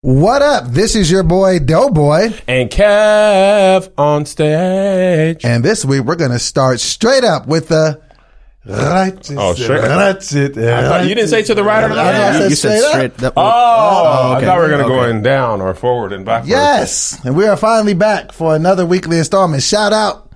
[0.00, 0.68] What up?
[0.68, 5.44] This is your boy Doboy, And Kev on stage.
[5.44, 8.00] and this week we're gonna start straight up with the
[8.64, 9.34] righteous.
[9.36, 10.56] Oh, straight- righteous.
[10.56, 12.38] I thought you didn't say to the right or the I left.
[12.38, 12.92] said you said straight up.
[12.92, 13.16] straight.
[13.16, 14.46] That, oh, oh, I okay.
[14.46, 16.48] thought we were going to go in down or forward and backwards.
[16.50, 19.64] Yes, and we are finally back for another weekly installment.
[19.64, 20.27] Shout out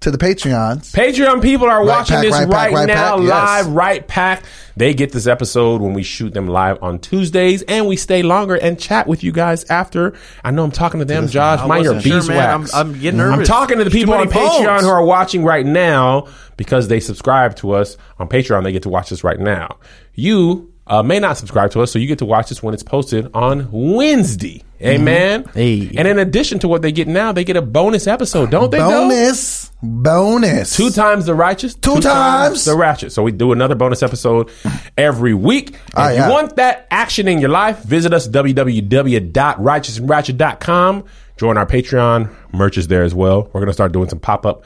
[0.00, 0.92] to the Patreons.
[0.92, 3.28] Patreon people are watching Pack, this Right right, Pack, Right now Pack, yes.
[3.28, 4.42] live, right pack.
[4.76, 8.54] They get this episode when we shoot them live on Tuesdays, and we stay longer
[8.54, 10.14] and chat with you guys after.
[10.42, 11.60] I know I'm talking to them, Josh.
[11.60, 12.72] I Mind your sure, beeswax.
[12.72, 13.40] I'm- I'm getting nervous.
[13.40, 14.28] I'm talking to the people on.
[14.30, 18.62] Patreon who are watching right now because they subscribe to us on Patreon.
[18.64, 19.76] They get to watch this right now.
[20.14, 22.82] You uh, may not subscribe to us, so you get to watch this when it's
[22.82, 24.64] posted on Wednesday.
[24.82, 25.44] Amen.
[25.52, 25.90] Hey.
[25.96, 28.78] And in addition to what they get now, they get a bonus episode, don't they?
[28.78, 29.08] though?
[29.08, 30.74] Bonus, bonus.
[30.76, 31.74] Two times the righteous.
[31.74, 32.64] Two times.
[32.64, 33.12] the ratchet.
[33.12, 34.50] So we do another bonus episode
[34.96, 35.76] every week.
[35.94, 36.26] Ah, if yeah.
[36.26, 41.04] you want that action in your life, visit us www.righteousandratchet.com.
[41.36, 42.34] Join our Patreon.
[42.52, 43.50] Merch is there as well.
[43.52, 44.64] We're gonna start doing some pop up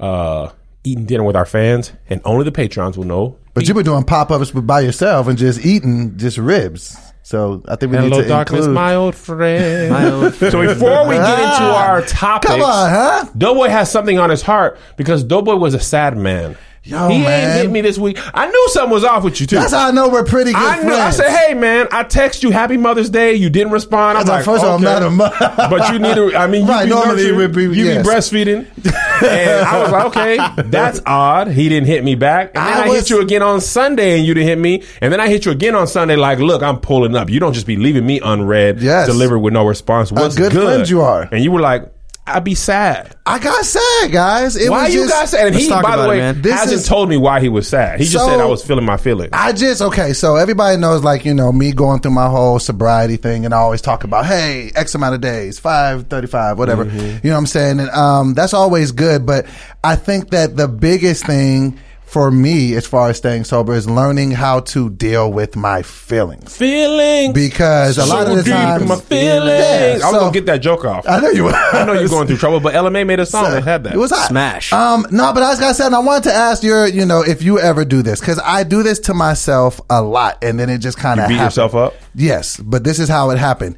[0.00, 0.50] uh,
[0.84, 3.38] eating dinner with our fans, and only the patrons will know.
[3.54, 6.96] But you've been doing pop ups by yourself and just eating just ribs.
[7.22, 8.74] So I think we need Hello, to darkness, include.
[8.74, 9.90] my old friend.
[9.90, 11.86] My old so before we get into ah!
[11.86, 13.24] our topics, Come on, huh?
[13.36, 16.56] Doboy has something on his heart because Doboy was a sad man.
[16.84, 17.50] Yo, he man.
[17.50, 18.18] ain't hit me this week.
[18.34, 19.54] I knew something was off with you too.
[19.54, 20.84] That's how I know we're pretty good I friends.
[20.86, 20.94] knew.
[20.94, 23.34] I said, "Hey, man, I text you Happy Mother's Day.
[23.34, 25.36] You didn't respond." I'm like, first of all, I'm not a mother.
[25.56, 26.34] but you need to.
[26.36, 28.04] I mean, you Right, be normally it would be- you yes.
[28.04, 28.66] be breastfeeding,
[29.22, 32.82] and I was like, "Okay, that's odd." He didn't hit me back, and then I
[32.86, 35.28] I, was- hit you again on Sunday, and you didn't hit me, and then I
[35.28, 36.16] hit you again on Sunday.
[36.16, 37.30] Like, look, I'm pulling up.
[37.30, 39.06] You don't just be leaving me unread, Yes.
[39.06, 40.10] delivered with no response.
[40.10, 41.28] What's good friend you are.
[41.30, 41.92] and you were like,
[42.34, 44.56] "I'd be sad." I got sad, guys.
[44.56, 45.46] It why was you just, got sad?
[45.48, 46.42] And he, by the it, way, man.
[46.42, 48.00] This hasn't is- told me why he was sad.
[48.00, 49.30] He just So- said I was feeling my feelings.
[49.32, 53.16] I just okay, so everybody knows like, you know, me going through my whole sobriety
[53.16, 56.84] thing and I always talk about, hey, X amount of days, five, thirty-five, whatever.
[56.84, 56.98] Mm-hmm.
[56.98, 57.80] You know what I'm saying?
[57.80, 59.46] And um that's always good, but
[59.84, 61.78] I think that the biggest thing
[62.12, 66.54] for me as far as staying sober is learning how to deal with my feelings.
[66.54, 67.32] feelings.
[67.32, 69.48] Because a lot of the deep times my feelings.
[69.48, 71.08] Yeah, I was so- gonna get that joke off.
[71.08, 71.54] I know you were.
[71.54, 73.94] I know you're going through trouble, but LMA made a song that had that.
[73.94, 74.28] It was hot.
[74.28, 74.74] Smash.
[74.74, 77.22] Um, no, but as I was gonna say, I wanted to ask your, you know,
[77.22, 80.68] if you ever do this because I do this to myself a lot, and then
[80.68, 81.94] it just kind of beat yourself up?
[82.14, 83.76] Yes, but this is how it happened.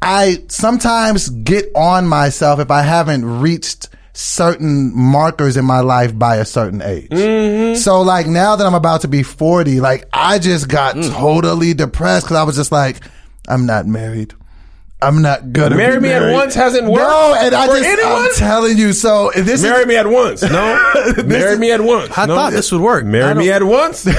[0.00, 3.90] I sometimes get on myself if I haven't reached
[4.20, 7.08] certain markers in my life by a certain age.
[7.10, 7.76] Mm-hmm.
[7.76, 11.12] So like now that I'm about to be 40, like I just got Mm.
[11.12, 12.96] totally depressed because I was just like,
[13.48, 14.34] I'm not married.
[15.00, 16.34] I'm not gonna Marry be Me at married.
[16.34, 18.12] Once hasn't worked No, and I for just anyone?
[18.24, 18.92] I'm telling you.
[18.92, 20.42] So if this Marry is me at once.
[20.42, 20.92] No,
[21.24, 22.18] marry me at once.
[22.18, 22.34] I no?
[22.34, 23.04] thought this would work.
[23.04, 24.04] Marry me at once.
[24.06, 24.16] Maybe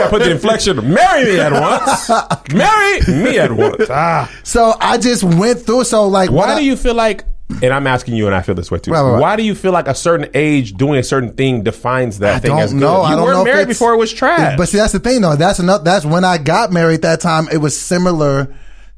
[0.00, 0.76] I put the inflection.
[0.94, 2.08] Marry me at once.
[2.54, 3.88] Marry me at once.
[3.90, 4.30] Ah.
[4.44, 5.82] so I just went through.
[5.82, 7.24] So like, what Why I- do you feel like?
[7.62, 8.90] And I'm asking you, and I feel this way too.
[8.92, 9.20] Right, right.
[9.20, 12.38] Why do you feel like a certain age doing a certain thing defines that I
[12.38, 12.80] thing don't as good?
[12.80, 13.02] know.
[13.02, 13.22] I don't know.
[13.24, 14.56] We weren't know married before it was trash.
[14.56, 15.36] But see, that's the thing, though.
[15.36, 15.84] That's enough.
[15.84, 17.02] That's when I got married.
[17.02, 18.54] That time, it was similar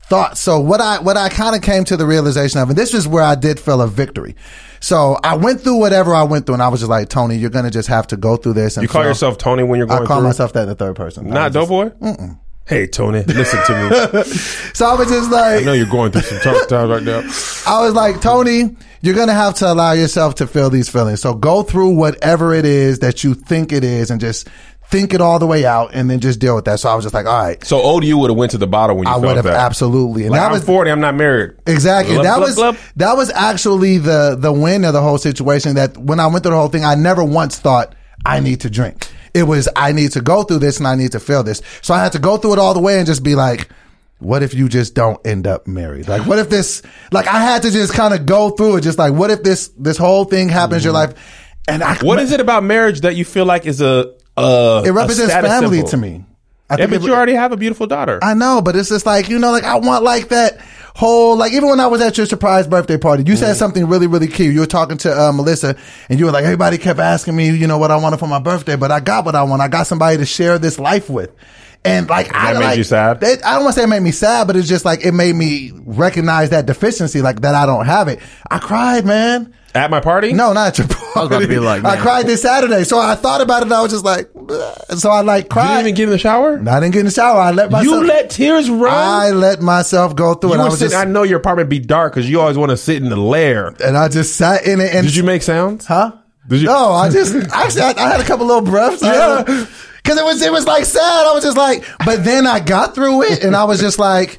[0.09, 0.41] thoughts.
[0.41, 3.09] So what I what I kind of came to the realization of, and this is
[3.09, 4.37] where I did feel a victory.
[4.81, 7.51] So I went through whatever I went through, and I was just like, Tony, you're
[7.51, 8.77] gonna just have to go through this.
[8.77, 10.27] And you call feel- yourself Tony when you're going I call through.
[10.29, 11.29] myself that in the third person.
[11.29, 12.37] Not just- Doboy.
[12.67, 13.73] Hey Tony, listen to
[14.15, 14.23] me.
[14.75, 17.19] So I was just like, I know you're going through some tough times right now.
[17.67, 21.21] I was like, Tony, you're going to have to allow yourself to feel these feelings.
[21.21, 24.49] So go through whatever it is that you think it is and just
[24.89, 26.81] think it all the way out and then just deal with that.
[26.81, 28.67] So I was just like, all right, So old you would have went to the
[28.67, 29.55] bottle when you I would have that.
[29.55, 30.22] absolutely.
[30.22, 30.91] And Like, that I'm was 40.
[30.91, 31.53] I'm not married.
[31.67, 32.56] exactly, that was,
[32.97, 36.53] that was actually the, the win of the whole situation that when I went through
[36.53, 39.09] the whole thing, I never once thought I need to drink.
[39.34, 41.62] It was, I need to go through this and I need to feel this.
[41.81, 43.69] So I had to go through it all the way and just be like,
[44.19, 46.06] what if you just don't end up married?
[46.09, 48.81] Like, what if this, like, I had to just kind of go through it.
[48.82, 51.15] Just like, what if this, this whole thing happens in your life?
[51.66, 52.06] And I, Mm-hmm.
[52.06, 55.78] What is it about marriage that you feel like is a uh it represents family
[55.78, 55.88] symbol?
[55.91, 56.25] to me.
[56.72, 58.19] I Yeah, but it- you already have a beautiful daughter.
[58.22, 60.59] I know, but it's just like, you know, like I want like that
[60.94, 63.41] whole, like even when I was at your surprise birthday party, you Mm-hmm.
[63.45, 64.45] said something really, really key.
[64.51, 65.77] You were talking to uh, Melissa
[66.09, 68.39] and you were like, everybody kept asking me, you know, what I wanted for my
[68.39, 69.63] birthday, but I got what I want.
[69.63, 71.30] I got somebody to share this life with.
[71.84, 73.24] And like, I made like, you sad?
[73.24, 75.34] I don't want to say it made me sad, but it's just like, it made
[75.34, 78.21] me recognize that deficiency, like that I don't have it.
[78.51, 79.53] I cried, man.
[79.74, 80.33] At my party?
[80.34, 81.03] No, not at your party.
[81.16, 82.03] I was about to be like, I man.
[82.03, 82.84] cried this Saturday.
[82.84, 85.48] So I thought about it and I was just like, "Ugh." so I like You
[85.51, 85.66] cried.
[85.69, 86.59] didn't even get in the shower?
[86.60, 87.41] I didn't get in the shower.
[87.41, 87.84] I let myself.
[88.03, 88.92] You let tears run?
[88.92, 90.57] I let myself go through it.
[90.57, 92.59] you I were was sitting, just, I know your apartment be dark because you always
[92.59, 93.74] want to sit in the lair.
[93.83, 94.95] and I just sat in it.
[94.95, 95.86] And Did you make sounds?
[95.86, 96.13] Huh?
[96.48, 96.66] Did you?
[96.66, 99.03] No, I just actually I, I had a couple little breaths.
[99.03, 99.42] Yeah.
[99.45, 101.27] Because it was it was like sad.
[101.27, 104.39] I was just like, but then I got through it, and I was just like,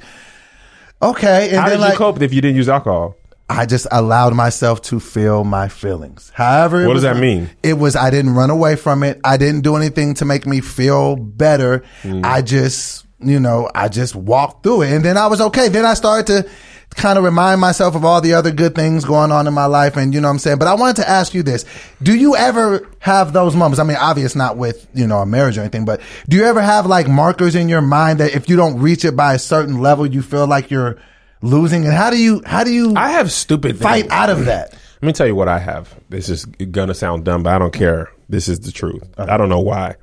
[1.01, 3.15] Okay, and How then did you like cope if you didn't use alcohol?
[3.49, 6.31] I just allowed myself to feel my feelings.
[6.33, 7.49] However, What does that mean?
[7.61, 9.19] It was I didn't run away from it.
[9.23, 11.83] I didn't do anything to make me feel better.
[12.03, 12.25] Mm.
[12.25, 15.67] I just, you know, I just walked through it, and then I was okay.
[15.67, 16.49] Then I started to
[16.95, 19.97] kind of remind myself of all the other good things going on in my life,
[19.97, 20.57] and you know what I'm saying.
[20.59, 21.65] But I wanted to ask you this:
[22.01, 23.79] Do you ever have those moments?
[23.79, 26.61] I mean, obvious not with you know a marriage or anything, but do you ever
[26.61, 29.79] have like markers in your mind that if you don't reach it by a certain
[29.79, 30.97] level, you feel like you're
[31.43, 31.85] losing?
[31.85, 34.13] And how do you how do you I have stupid fight things.
[34.13, 34.45] out of mm.
[34.45, 34.71] that?
[35.01, 35.93] Let me tell you what I have.
[36.09, 38.11] This is gonna sound dumb, but I don't care.
[38.29, 39.03] This is the truth.
[39.17, 39.95] I don't know why.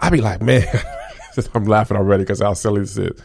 [0.00, 0.66] I'd be like, man,
[1.54, 3.20] I'm laughing already because how silly this is.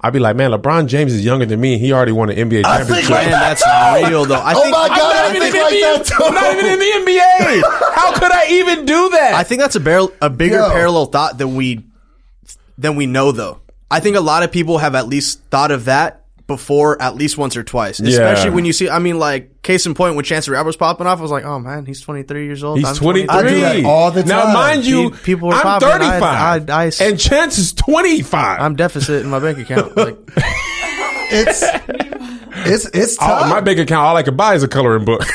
[0.00, 1.76] I'd be like, man, LeBron James is younger than me.
[1.78, 2.86] He already won an NBA I championship.
[2.96, 4.08] think like Man, that that's too.
[4.08, 4.34] real though.
[4.36, 5.96] I Oh think my I'm God, not I even in think the like NBA.
[5.96, 6.24] that too.
[6.24, 7.62] I'm not even in the NBA.
[7.94, 9.34] How could I even do that?
[9.34, 10.70] I think that's a, barrel, a bigger Yo.
[10.70, 11.84] parallel thought than we
[12.76, 13.60] than we know though.
[13.90, 17.38] I think a lot of people have at least thought of that before at least
[17.38, 18.00] once or twice.
[18.00, 20.76] Especially when you see I mean like case in point when Chance the Rapper was
[20.76, 23.28] popping off, I was like, "Oh man, he's 23 years old." He's I'm 23.
[23.28, 24.28] I do that all the time.
[24.28, 24.54] Now, time.
[24.54, 25.88] mind you, Pe- people are I'm popping.
[25.88, 26.70] I- 35.
[26.70, 28.60] I- I- and Chance is 25.
[28.60, 29.96] I'm deficit in my bank account.
[29.96, 30.16] Like
[31.30, 31.62] It's
[32.66, 33.42] it's it's oh, tough.
[33.44, 35.20] Oh, my bank account, all I can buy is a coloring book.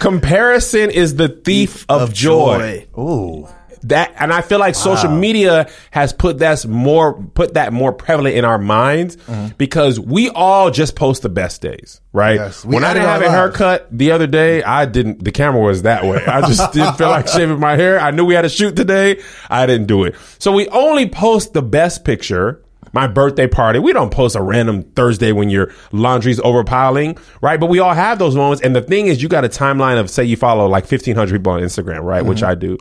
[0.00, 2.86] Comparison is the thief of, joy.
[2.98, 3.48] Ooh.
[3.84, 8.36] That and I feel like social media has put that more put that more prevalent
[8.36, 9.54] in our minds Mm-hmm.
[9.58, 12.36] because we all just post the best days, right?
[12.36, 13.34] Yes, when I didn't have a lives.
[13.34, 15.22] haircut the other day, I didn't.
[15.24, 16.24] The camera was that way.
[16.24, 18.00] I just didn't feel like shaving my hair.
[18.00, 19.20] I knew we had a shoot today.
[19.50, 20.14] I didn't do it.
[20.38, 22.62] So we only post the best picture.
[22.94, 23.78] My birthday party.
[23.80, 27.60] We don't post a random Thursday when your laundry's overpiling, right?
[27.60, 28.62] But we all have those moments.
[28.62, 31.38] And the thing is, you got a timeline of say you follow like fifteen hundred
[31.40, 32.24] people on Instagram, right?
[32.24, 32.78] Which I do.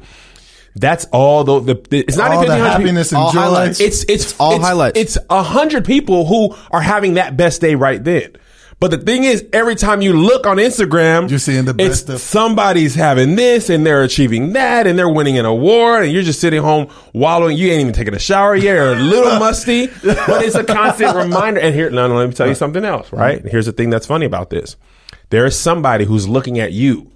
[0.80, 2.32] That's all the, the, the it's not.
[2.32, 3.40] All even the 1500 happiness and all joy.
[3.40, 3.80] highlights.
[3.80, 5.00] it's it's all it's, highlights.
[5.00, 8.36] It's a hundred people who are having that best day right then.
[8.80, 12.22] But the thing is, every time you look on Instagram, You're seeing the best of-
[12.22, 16.40] somebody's having this and they're achieving that and they're winning an award and you're just
[16.40, 17.58] sitting home wallowing.
[17.58, 18.76] You ain't even taking a shower yet.
[18.76, 21.60] You're a little musty, but it's a constant reminder.
[21.60, 23.44] And here, no, no, let me tell you something else, right?
[23.44, 24.76] Here's the thing that's funny about this.
[25.32, 27.12] There is somebody who's looking at you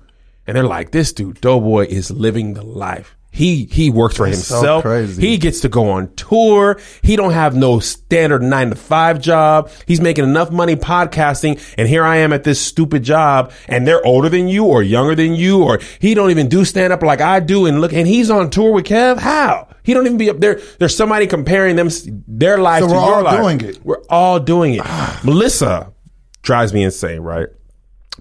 [0.47, 3.15] and they're like, this dude, Doboy is living the life.
[3.33, 4.81] He, he works for That's so himself.
[4.83, 5.21] crazy.
[5.25, 6.79] He gets to go on tour.
[7.01, 9.71] He don't have no standard nine to five job.
[9.87, 11.61] He's making enough money podcasting.
[11.77, 15.15] And here I am at this stupid job and they're older than you or younger
[15.15, 17.65] than you or he don't even do stand up like I do.
[17.67, 19.17] And look, and he's on tour with Kev.
[19.17, 19.69] How?
[19.83, 20.59] He don't even be up there.
[20.77, 21.89] There's somebody comparing them,
[22.27, 23.83] their life So to we're all doing it.
[23.83, 24.81] We're all doing it.
[24.83, 25.19] Ah.
[25.23, 25.93] Melissa
[26.41, 27.47] drives me insane, right?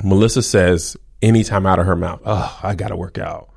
[0.02, 3.49] Melissa says anytime out of her mouth, oh, I gotta work out.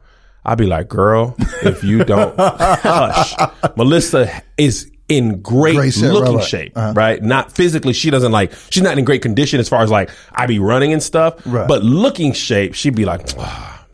[0.46, 3.34] I'd be like, girl, if you don't hush.
[3.78, 6.94] Melissa is in great, Great shape, looking right, shape, Uh-huh.
[6.96, 7.22] right?
[7.22, 10.48] Not physically, she doesn't like, she's not in great condition as far as like, I'd
[10.48, 11.68] be running and stuff, Right.
[11.68, 13.86] but looking shape, she'd be like, "Ah,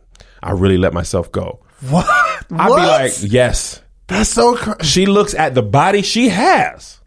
[0.41, 1.59] I really let myself go.
[1.89, 2.05] What?
[2.07, 2.81] I'd What?
[2.81, 3.81] be like, yes.
[4.07, 4.83] That's so crazy.
[4.83, 6.99] She looks at the body she has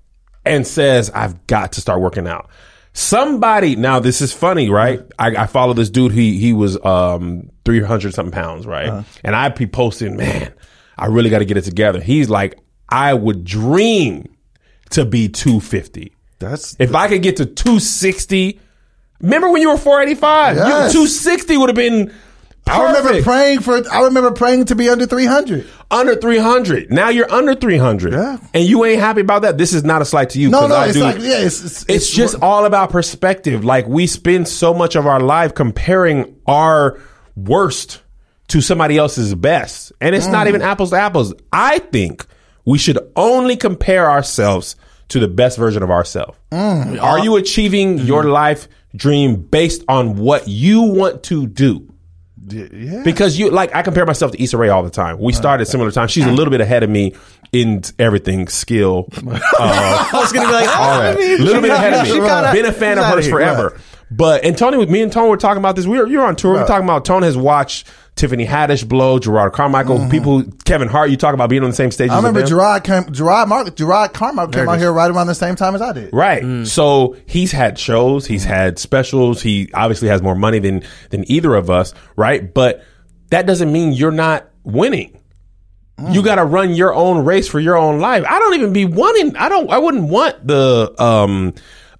[0.45, 2.49] and says, I've got to start working out.
[2.95, 5.01] Somebody, now this is funny, right?
[5.19, 6.13] I, I follow this dude.
[6.13, 9.05] He, he was, um, 300 something pounds, right?
[9.25, 10.53] And I'd be posting, man,
[10.99, 12.01] I really got to get it together.
[12.01, 12.59] He's like,
[12.89, 14.37] I would dream
[14.91, 16.13] to be 250.
[16.39, 18.61] That's If I could get to 260,
[19.21, 20.57] remember when you were 485?
[20.57, 20.93] You- Yes.
[20.93, 22.13] 260 would have been
[22.67, 23.83] I remember praying for.
[23.93, 25.67] I remember praying to be under three hundred.
[25.91, 26.91] under 300.
[26.91, 28.13] Now you're under 300.
[28.15, 28.39] Yeah.
[28.55, 29.59] And you ain't happy about that.
[29.59, 30.49] This is not a slight to you.
[30.49, 33.63] No, no, I it's do- like yeah, it's it's, it's just all about perspective.
[33.65, 36.99] Like we spend so much of our life comparing our
[37.37, 38.01] worst
[38.49, 39.93] to somebody else's best.
[40.01, 40.33] And it's Mm.
[40.33, 41.35] not even apples to apples.
[41.53, 42.25] I think
[42.65, 44.77] we should only compare ourselves
[45.09, 46.39] to the best version of ourselves.
[46.53, 47.03] Mm.
[47.03, 48.07] Are you achieving Mm-hmm.
[48.07, 51.89] your life dream based on what you want to do?
[52.49, 53.03] Yeah.
[53.05, 55.19] Because you like I compare myself to Issa Rae all the time.
[55.19, 56.09] We started similar time.
[56.09, 57.15] She's a little bit ahead of me
[57.53, 61.17] in everything, skill, uh, I was gonna be like, all that.
[61.17, 62.13] I mean, A little bit ahead of me.
[62.13, 63.35] kinda- Been a fan of hers here.
[63.35, 63.79] forever.
[64.17, 65.87] But and Tony, with me and Tony were talking about this.
[65.87, 66.55] We were you're on tour.
[66.55, 71.11] We're talking about Tony has watched Tiffany Haddish blow, Jerrod Carmichael, people, Kevin Hart.
[71.11, 72.11] You talk about being on the same stage.
[72.11, 72.27] Mm-hmm.
[72.27, 72.49] I as remember.
[72.49, 75.81] Jerrod came, Jerrod Mark, Jerrod Carmichael came out here right around the same time as
[75.81, 76.13] I did.
[76.13, 76.67] Right.
[76.67, 79.41] So he's had shows, he's had specials.
[79.41, 82.53] He obviously has more money than than either of us, right?
[82.53, 82.85] But
[83.31, 85.19] that doesn't mean you're not winning.
[86.11, 88.25] You got to run your own race for your own life.
[88.29, 89.37] I don't even be wanting.
[89.37, 89.71] I don't.
[89.71, 91.55] I wouldn't want the um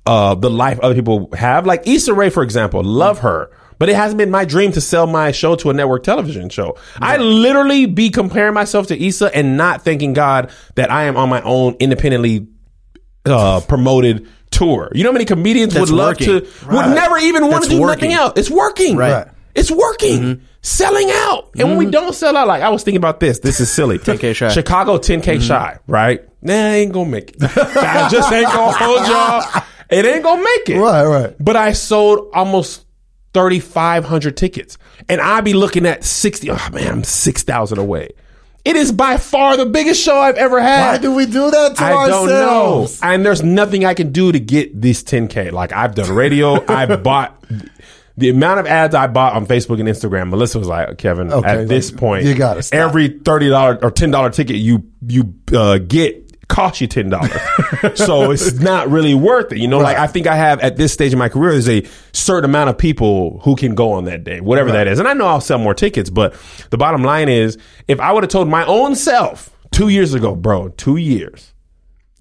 [0.07, 1.67] uh the life other people have.
[1.67, 3.51] Like Issa Rae, for example, love her.
[3.79, 6.77] But it hasn't been my dream to sell my show to a network television show.
[7.01, 11.29] I literally be comparing myself to Issa and not thanking God that I am on
[11.29, 12.47] my own independently
[13.25, 14.91] uh, promoted tour.
[14.95, 16.27] You know how many comedians That's would love working.
[16.43, 18.11] to would never even want That's to do working.
[18.11, 18.33] nothing else.
[18.37, 18.97] It's working.
[18.97, 19.27] Right.
[19.27, 19.35] Mm-hmm.
[19.57, 20.43] It's working.
[20.63, 21.51] Selling out.
[21.59, 23.41] And when we don't sell out, like I was thinking about this.
[23.41, 23.99] This is silly.
[23.99, 24.49] 10K shy.
[24.51, 25.41] Chicago 10K Mm-hmm.
[25.43, 26.23] shy, right?
[26.41, 27.37] Nah, I ain't gonna make it.
[27.43, 29.65] I just ain't gonna hold y'all.
[29.93, 30.81] It ain't gonna make it.
[30.81, 31.37] Right, right.
[31.39, 32.85] But I sold almost
[33.35, 34.79] 3,500 tickets.
[35.09, 36.51] And I be looking at 60.
[36.51, 38.11] Oh man, I'm 6,000 away.
[38.65, 40.93] It is by far the biggest show I've ever had.
[40.93, 42.35] Why do we do that to I don't know.
[42.35, 43.01] ourselves?
[43.03, 45.51] And there's nothing I can do to get this 10K.
[45.51, 46.65] Like I've done radio.
[46.69, 47.43] I bought
[48.17, 50.29] the amount of ads I bought on Facebook and Instagram.
[50.29, 54.57] Melissa was like, Kevin, Okay, at this point, you gotta every $30 or $10 ticket
[54.57, 57.97] you, you, uh, get costs you $10.
[57.97, 59.59] so it's not really worth it.
[59.59, 61.87] You know, like I think I have at this stage in my career, there's a
[62.13, 64.99] certain amount of people who can go on that day, whatever that is.
[64.99, 66.35] And I know I'll sell more tickets, but
[66.71, 67.59] the bottom line is
[67.89, 71.55] if I would have told my own self two years ago, bro, two years,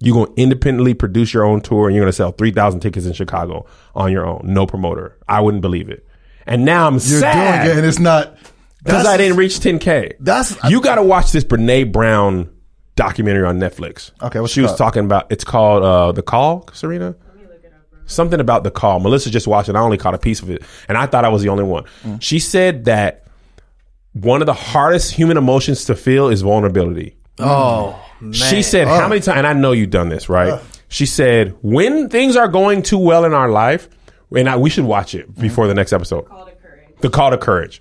[0.00, 3.06] you're going to independently produce your own tour and you're going to sell 3,000 tickets
[3.06, 4.40] in Chicago on your own.
[4.44, 5.18] No promoter.
[5.28, 6.06] I wouldn't believe it.
[6.46, 8.36] And now I'm You're sad doing it, and it's not
[8.82, 10.14] because I didn't reach 10K.
[10.18, 12.50] That's- you got to watch this Brene Brown
[12.96, 14.10] documentary on Netflix.
[14.22, 14.78] Okay, what's she it was called?
[14.78, 15.30] talking about.
[15.30, 17.14] It's called uh, The Call, Serena.
[18.06, 19.00] Something about the call.
[19.00, 19.76] Melissa just watched it.
[19.76, 21.84] I only caught a piece of it, and I thought I was the only one.
[22.02, 22.20] Mm.
[22.20, 23.26] She said that
[24.12, 27.16] one of the hardest human emotions to feel is vulnerability.
[27.38, 28.32] Oh, man.
[28.32, 30.60] She said, "How many times?" And I know you've done this, right?
[30.88, 33.88] She said, "When things are going too well in our life,
[34.36, 36.88] and I, we should watch it before the next episode." Call to courage.
[37.00, 37.80] The call to courage.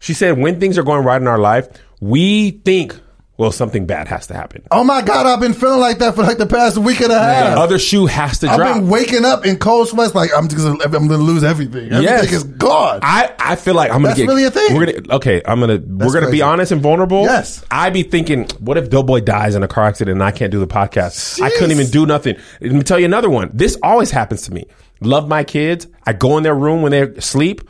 [0.00, 1.68] She said, "When things are going right in our life,
[2.00, 3.00] we think,
[3.42, 4.62] well, something bad has to happen.
[4.70, 7.18] Oh my God, I've been feeling like that for like the past week and a
[7.18, 7.54] half.
[7.56, 8.52] The other shoe has to drop.
[8.60, 11.42] I've drop." been waking up in cold sweats like I'm just gonna, I'm gonna lose
[11.42, 11.86] everything.
[11.92, 12.32] Everything Yes.
[12.32, 13.00] is gone.
[13.02, 14.76] I, I feel like I'm gonna That's get really a thing.
[14.76, 15.42] We're gonna okay.
[15.44, 16.42] I'm gonna we're gonna be crazy.
[16.42, 17.24] honest and vulnerable.
[17.24, 17.64] Yes.
[17.70, 20.60] I be thinking, what if Doboy dies in a car accident and I can't do
[20.60, 21.42] the podcast?
[21.42, 21.80] I couldn't Jeez.
[21.80, 22.36] even do nothing.
[22.60, 23.50] Let me tell you another one.
[23.52, 24.66] This always happens to me.
[25.00, 25.88] Love my kids.
[26.06, 27.62] I go in their room when they sleep,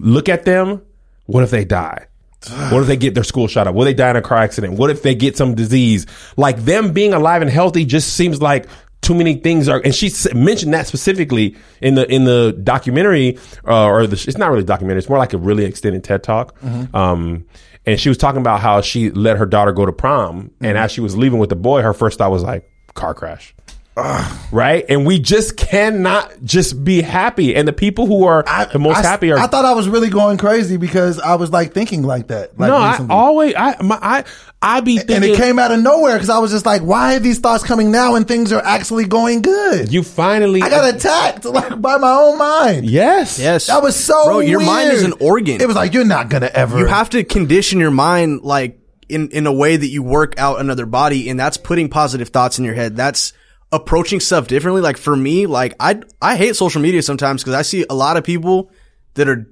[0.00, 0.82] look at them.
[1.26, 2.06] What if they die?
[2.48, 3.74] What if they get their school shot up?
[3.74, 4.74] What if they die in a car accident?
[4.74, 6.06] What if they get some disease?
[6.36, 8.66] Like them being alive and healthy just seems like
[9.02, 9.80] too many things are.
[9.84, 14.50] And she mentioned that specifically in the in the documentary, uh, or the, it's not
[14.50, 14.98] really a documentary.
[14.98, 16.54] It's more like a really extended TED talk.
[16.94, 17.46] Um,
[17.86, 20.90] and she was talking about how she let her daughter go to prom, and as
[20.90, 23.54] she was leaving with the boy, her first thought was like car crash
[23.96, 24.84] right?
[24.88, 27.54] And we just cannot just be happy.
[27.54, 29.38] And the people who are the most I, happy are.
[29.38, 32.58] I thought I was really going crazy because I was like thinking like that.
[32.58, 34.24] Like no, I always I my, I
[34.60, 35.16] I be thinking.
[35.16, 37.62] and it came out of nowhere because I was just like, why are these thoughts
[37.62, 39.92] coming now when things are actually going good?
[39.92, 40.62] you finally.
[40.62, 42.86] I got attacked like by my own mind.
[42.86, 43.38] Yes.
[43.38, 43.68] Yes.
[43.68, 45.60] That was so Bro, your mind is an organ.
[45.60, 46.78] It was like you're not gonna ever.
[46.78, 50.60] you have to condition your mind like in in a way that you work out
[50.60, 53.34] another body and that's putting positive thoughts in your head that's
[53.72, 57.62] approaching stuff differently like for me like i i hate social media sometimes because i
[57.62, 58.70] see a lot of people
[59.14, 59.46] that are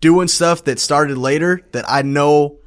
[0.00, 2.58] doing stuff that started later that i know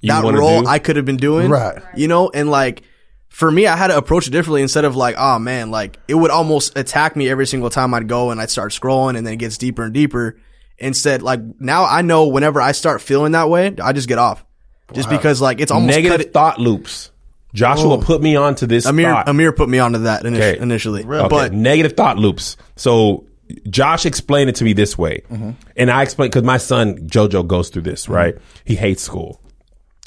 [0.00, 0.66] You that wanna role do?
[0.68, 1.80] i could have been doing Right.
[1.94, 2.82] you know and like
[3.28, 6.14] for me i had to approach it differently instead of like oh man like it
[6.14, 9.34] would almost attack me every single time i'd go and i'd start scrolling and then
[9.34, 10.40] it gets deeper and deeper
[10.78, 14.44] instead like now i know whenever i start feeling that way i just get off
[14.92, 16.32] just because like it's almost cut Negative it.
[16.32, 17.10] thought loops.
[17.58, 19.28] Joshua put me onto this amir thought.
[19.28, 20.58] amir put me onto that init- Okay.
[20.58, 22.56] initially Okay, but negative thought loops.
[22.76, 23.24] So
[23.68, 25.50] Josh explained it to me this way, Mm-hmm.
[25.76, 28.08] and I explained because my son Jojo goes through this.
[28.08, 29.40] Right, he hates school.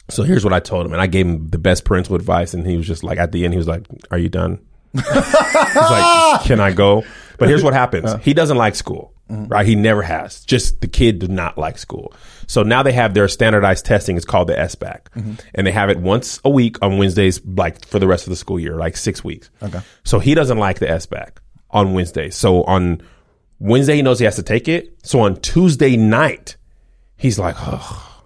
[0.09, 2.67] So here's what I told him, and I gave him the best parental advice, and
[2.67, 4.59] he was just like, at the end, he was like, "Are you done?"
[4.93, 5.03] He's
[5.75, 7.03] like, "Can I go?"
[7.37, 9.47] But here's what happens: he doesn't like school, Mm-hmm.
[9.47, 9.65] right?
[9.65, 10.43] He never has.
[10.43, 12.13] Just the kid did not like school.
[12.47, 14.17] So now they have their standardized testing.
[14.17, 15.33] It's called the SBAC, mm-hmm.
[15.55, 18.35] and they have it once a week on Wednesdays, like for the rest of the
[18.35, 19.49] school year, like six weeks.
[19.63, 19.79] Okay.
[20.03, 21.37] So he doesn't like the SBAC
[21.69, 22.29] on Wednesday.
[22.29, 23.01] So on
[23.59, 24.97] Wednesday, he knows he has to take it.
[25.03, 26.57] So on Tuesday night,
[27.15, 28.23] he's like, oh,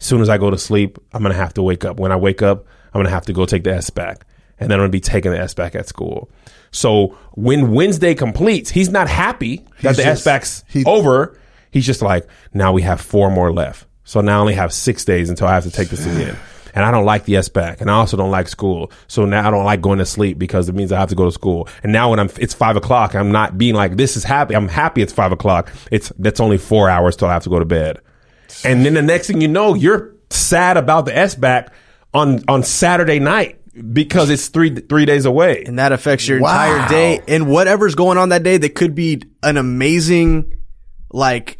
[0.00, 2.00] as soon as I go to sleep, I'm gonna have to wake up.
[2.00, 4.22] When I wake up, I'm gonna have to go take the SBAC,
[4.58, 6.30] and then I'm gonna be taking the SBAC at school.
[6.70, 11.36] So when Wednesday completes, he's not happy that He's the S just- back's he- over.
[11.72, 13.86] He's just like, now we have four more left.
[14.04, 16.36] So now I only have six days until I have to take this again.
[16.72, 18.92] And I don't like the SBAC, and I also don't like school.
[19.08, 21.24] So now I don't like going to sleep because it means I have to go
[21.24, 21.66] to school.
[21.82, 24.54] And now when I'm, it's five o'clock, I'm not being like, this is happy.
[24.54, 25.72] I'm happy it's five o'clock.
[25.90, 27.98] It's that's only four hours till I have to go to bed.
[28.64, 31.72] And then the next thing you know, you're sad about the S back
[32.14, 33.59] on on Saturday night
[33.92, 35.62] because it's three three days away.
[35.66, 36.50] and that affects your Wow.
[36.74, 40.52] entire day and whatever's going on that day that could be an amazing
[41.12, 41.58] like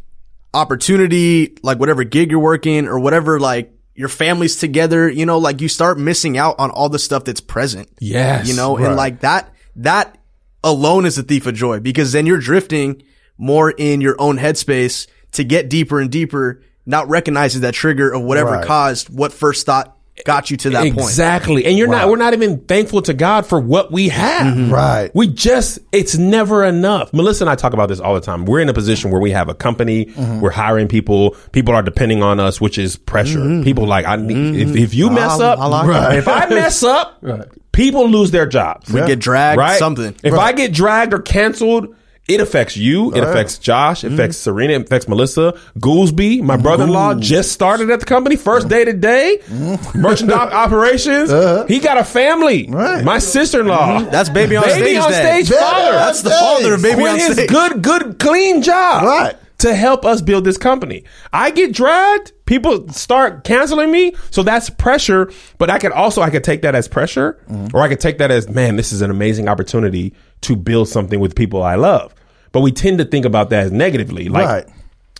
[0.53, 5.59] opportunity like whatever gig you're working or whatever like your family's together, you know, like
[5.61, 7.89] you start missing out on all the stuff that's present.
[7.99, 8.87] Yes, You know, right.
[8.87, 10.17] and like that, that
[10.63, 13.03] alone is a thief of joy because then you're drifting
[13.37, 18.21] more in your own headspace to get deeper and deeper, not recognizing that trigger of
[18.23, 18.65] whatever Right.
[18.65, 20.97] caused what first thought got you to that point.
[20.99, 21.65] exactly.
[21.65, 22.07] And you're not.
[22.09, 24.53] We're not even thankful to God for what we have.
[24.55, 24.71] Mm-hmm.
[24.71, 25.11] Right.
[25.15, 27.11] We just, it's never enough.
[27.13, 28.45] Melissa and I talk about this all the time.
[28.45, 30.41] We're in a position where we have a company, Mm-hmm.
[30.41, 33.39] we're hiring people, people are depending on us, which is pressure.
[33.39, 33.63] Mm-hmm.
[33.63, 34.77] People like, I need, if, mm-hmm.
[34.77, 36.17] if you mess I- up, I like Right.
[36.17, 37.23] if I mess up,
[37.71, 38.91] people lose their jobs.
[38.91, 39.79] We get dragged, right?
[39.79, 40.15] something.
[40.23, 41.95] If I get dragged or canceled,
[42.33, 43.13] it affects you.
[43.13, 44.03] It affects Josh.
[44.03, 44.15] It mm-hmm.
[44.15, 44.73] affects Serena.
[44.73, 45.59] It affects Melissa.
[45.79, 46.63] Goolsby, my mm-hmm.
[46.63, 48.35] brother-in-law, just started at the company.
[48.35, 49.39] First day today.
[49.45, 49.99] Mm-hmm.
[49.99, 51.31] Merchandise operations.
[51.31, 51.65] Uh-huh.
[51.67, 52.67] He got a family.
[52.69, 53.03] Right.
[53.03, 54.03] My sister-in-law.
[54.11, 54.97] That's baby on Baby stage.
[54.97, 55.91] on stage Baby father.
[55.91, 57.49] That's the father of baby Quit on his stage.
[57.49, 59.03] good, good, clean job.
[59.03, 59.37] Right.
[59.59, 61.03] To help us build this company.
[61.31, 62.31] I get dragged.
[62.45, 64.13] People start canceling me.
[64.31, 65.31] So that's pressure.
[65.59, 67.39] But I could also, I could take that as pressure
[67.71, 71.19] or I could take that as, man, this is an amazing opportunity to build something
[71.19, 72.13] with people I love.
[72.51, 74.27] But we tend to think about that as negatively.
[74.29, 74.65] Like, Right.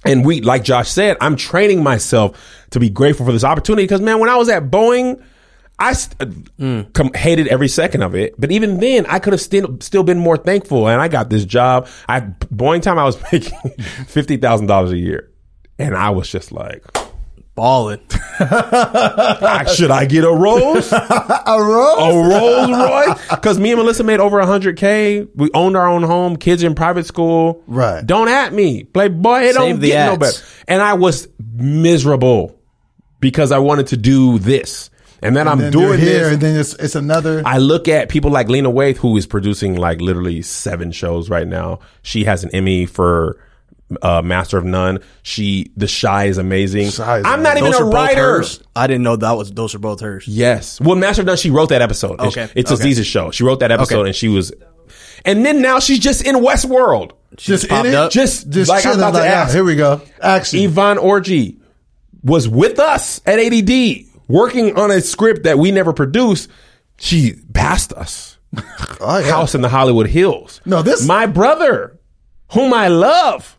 [0.05, 2.37] and we, like Josh said, I'm training myself
[2.71, 5.21] to be grateful for this opportunity because, man, when I was at Boeing,
[5.79, 6.25] I st- uh,
[6.61, 6.93] mm.
[6.93, 8.35] com- hated every second of it.
[8.39, 10.87] But even then, I could have still still been more thankful.
[10.87, 11.87] And I got this job.
[12.07, 13.57] I Boeing time, I was making
[14.07, 15.29] fifty thousand dollars a year,
[15.79, 16.83] and I was just like,
[17.55, 17.99] Balling.
[18.39, 21.97] "Ah, should I get a Rolls, a Rose?
[21.99, 22.69] A rose?
[22.69, 23.29] Rolls Royce?
[23.29, 25.27] Because me and Melissa made over hundred k.
[25.35, 27.61] We owned our own home, kids in private school.
[27.67, 28.05] Right.
[28.05, 29.41] Don't at me, play boy.
[29.41, 30.41] It Save don't the get no better.
[30.67, 32.57] And I was miserable
[33.19, 34.89] because I wanted to do this.
[35.23, 36.33] And then I'm then you're doing here, this.
[36.33, 37.43] and then it's, it's another.
[37.45, 41.47] I look at people like Lena Waithe, who is producing like literally seven shows right
[41.47, 41.79] now.
[42.01, 43.37] She has an Emmy for
[44.01, 44.99] uh, Master of None.
[45.23, 46.91] She, The Chi is amazing.
[46.91, 48.21] Chi is I'm not even Those a are both writer.
[48.37, 48.63] hers.
[48.75, 50.27] I didn't know that was those are both hers.
[50.27, 50.79] Yes.
[50.81, 52.13] Well, Master of None, she wrote that episode.
[52.13, 52.51] It's- Okay.
[52.55, 52.81] It's, Okay.
[52.89, 53.31] Aziz's show.
[53.31, 54.09] She wrote that episode Okay.
[54.09, 54.51] and she was,
[55.25, 57.11] and then now she's just in Westworld.
[57.37, 58.11] just popped in it, up.
[58.11, 58.99] Just, just like I'm chilling.
[58.99, 59.53] about to Like, yeah, ask.
[59.53, 60.01] here we go.
[60.21, 60.59] Action.
[60.59, 61.57] Yvonne Orji
[62.23, 66.49] was with us at ADD working on a script that we never produced.
[66.97, 68.37] She passed us.
[68.99, 69.31] oh, yeah.
[69.31, 70.59] House in the Hollywood Hills.
[70.65, 71.97] No, this- my brother,
[72.51, 73.57] whom I love,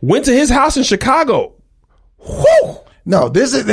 [0.00, 1.54] went to his house in Chicago.
[2.18, 3.64] Whew, No, this is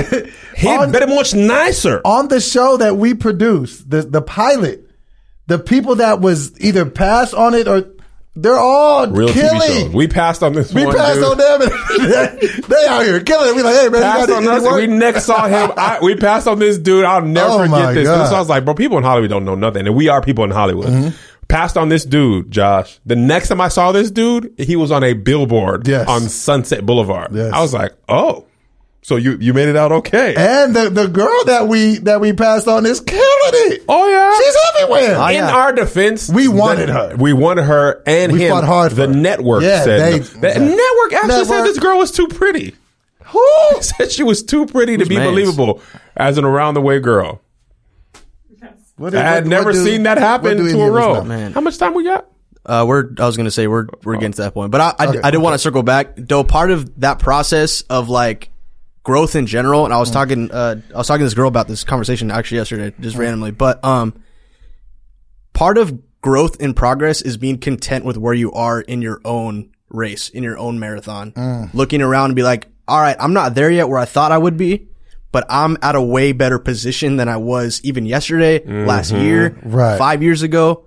[0.58, 2.02] he on, better much nicer.
[2.06, 4.82] on the show that we produced, the the pilot.
[5.48, 7.84] The people that was either passed on it or
[8.38, 9.62] they're all Real killing.
[9.62, 9.94] TV shows.
[9.94, 10.96] We passed on this We one.
[10.96, 11.24] passed dude.
[11.24, 11.60] on them,
[12.68, 13.56] they out here killing it.
[13.56, 14.74] We like, hey man, Passed on us.
[14.76, 15.72] We next saw him.
[15.78, 17.06] I, we passed on this dude.
[17.06, 18.08] I'll never Oh, forget this.
[18.08, 18.28] God.
[18.30, 20.44] So I was like, bro, people in Hollywood don't know nothing, and we are people
[20.44, 20.88] in Hollywood.
[20.88, 21.16] Mm-hmm.
[21.48, 23.00] Passed on this dude, Josh.
[23.06, 26.08] The next time I saw this dude, he was on a billboard Yes.
[26.08, 27.30] on Sunset Boulevard.
[27.34, 27.54] Yes.
[27.54, 28.46] I was like, oh,
[29.04, 30.34] so you you made it out okay?
[30.36, 33.22] And the, the girl that we that we passed on is killing
[33.72, 33.84] it.
[33.88, 35.16] oh yeah, She's everywhere.
[35.22, 35.56] Oh, in yeah.
[35.56, 37.16] our defense, We wanted the- her.
[37.16, 38.50] We wanted her, and We him.
[38.52, 39.14] fought hard The her.
[39.14, 40.26] network Yeah, said they- no.
[40.54, 42.74] the network actually said this girl was too pretty.
[43.26, 43.48] Who?
[43.82, 45.30] Said she was too pretty to be mans?
[45.32, 45.82] believable
[46.16, 47.42] as an around the way girl.
[48.98, 51.24] What I had what- never what do- seen that happen do to a of row.
[51.24, 51.52] Man.
[51.54, 52.28] How much time we got?
[52.66, 53.12] Uh, we're.
[53.20, 55.32] I was gonna say we're we're getting to that point, but I I, Okay, I
[55.32, 56.14] did want to circle back.
[56.18, 58.50] Though part of that process of like
[59.04, 60.50] growth in general, and I was talking.
[60.52, 63.52] Uh, I was talking to this girl about this conversation actually yesterday, just randomly.
[63.52, 64.16] But um,
[65.54, 69.70] part of growth in progress is being content with where you are in your own
[69.90, 71.70] race, in your own marathon.
[71.74, 74.38] Looking around and be like, all right, I'm not there yet where I thought I
[74.40, 74.88] would be.
[75.36, 79.22] But I'm at a way better position than I was even yesterday, last mm-hmm.
[79.22, 79.98] year, Right.
[79.98, 80.86] five years ago.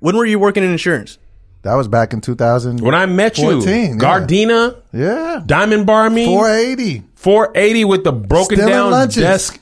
[0.00, 1.18] When were you working in insurance?
[1.62, 2.80] That was back in 2000.
[2.80, 3.90] When I met you, 14, yeah.
[3.96, 5.42] Gardena, yeah.
[5.46, 7.04] Diamond Bar me, 480.
[7.14, 9.22] 480 with the broken Stealing down lunches.
[9.22, 9.60] desk,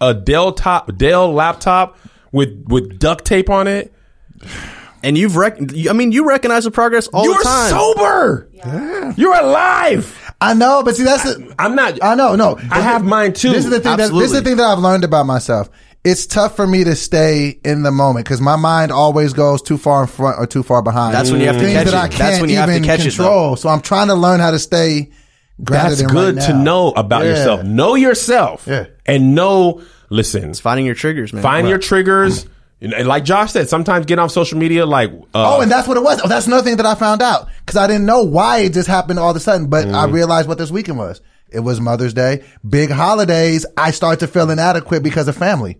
[0.00, 1.98] a Dell top, Dell laptop
[2.32, 3.92] with with duct tape on it.
[5.02, 7.70] And you've rec- I mean, you recognize the progress all You're the time.
[7.70, 9.14] You're sober.
[9.18, 10.23] You're alive.
[10.50, 11.54] I know, but see, that's the.
[11.58, 12.02] I'm not.
[12.02, 12.58] I know, no.
[12.70, 13.50] I have mine too.
[13.50, 13.96] This is the thing.
[13.96, 15.68] That, this is the thing that I've learned about myself.
[16.04, 19.78] It's tough for me to stay in the moment because my mind always goes too
[19.78, 21.14] far in front or too far behind.
[21.14, 22.08] That's when you have to Things catch that I it.
[22.10, 23.56] can't That's when you have to even catch it, control.
[23.56, 25.10] so I'm trying to learn how to stay
[25.62, 25.92] grounded.
[25.92, 27.30] That's in good right to know about Yeah.
[27.30, 27.62] yourself.
[27.64, 28.66] Know yourself.
[28.66, 28.86] Yeah.
[29.06, 29.80] And know.
[30.10, 30.52] Listen.
[30.52, 31.42] Finding your triggers, man.
[31.42, 32.44] Find your triggers.
[32.84, 34.84] And like Josh said, sometimes get off social media.
[34.84, 36.20] Like, uh, Oh, and that's what it was.
[36.22, 38.88] Oh, that's another thing that I found out because I didn't know why it just
[38.88, 39.68] happened all of a sudden.
[39.68, 40.12] But I Mm.
[40.12, 41.20] realized what this weekend was.
[41.50, 43.64] It was Mother's Day, big holidays.
[43.76, 45.78] I start to feel inadequate because of family.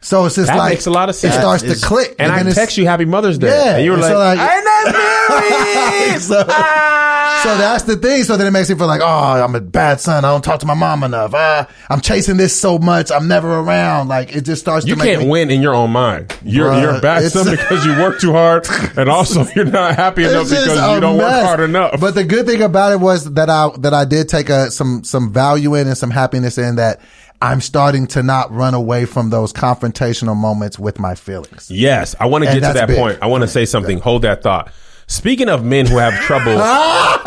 [0.00, 1.34] So it's just That like makes a lot of sense.
[1.34, 3.48] It starts to click, and I then it's- text you Happy Mother's Day.
[3.48, 7.09] Yeah, and you were and like, so, like- "Ain't that married?" So- Ah.
[7.42, 8.24] So that's the thing.
[8.24, 9.06] So then it makes me feel like, oh,
[9.44, 10.24] I'm a bad son.
[10.24, 11.32] I don't talk to my mom enough.
[11.34, 13.10] Ah, I'm chasing this so much.
[13.10, 14.08] I'm never around.
[14.08, 16.34] Like it just starts You to can't me, win in your own mind.
[16.44, 19.96] You're Bruh, you're a bad son because you work too hard, and also you're not
[19.96, 22.00] happy enough because you don't work hard enough.
[22.00, 25.04] But the good thing about it was that I that I did take a some
[25.04, 27.00] some value in and some happiness in that
[27.42, 31.70] I'm starting to not run away from those confrontational moments with my feelings.
[31.70, 32.98] Yes, I want to get to that big.
[32.98, 33.18] point.
[33.22, 33.98] I want to say something.
[33.98, 34.72] Hold that thought.
[35.10, 36.56] Speaking of men who have trouble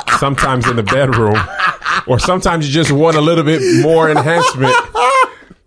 [0.18, 1.36] sometimes in the bedroom,
[2.08, 4.74] or sometimes you just want a little bit more enhancement,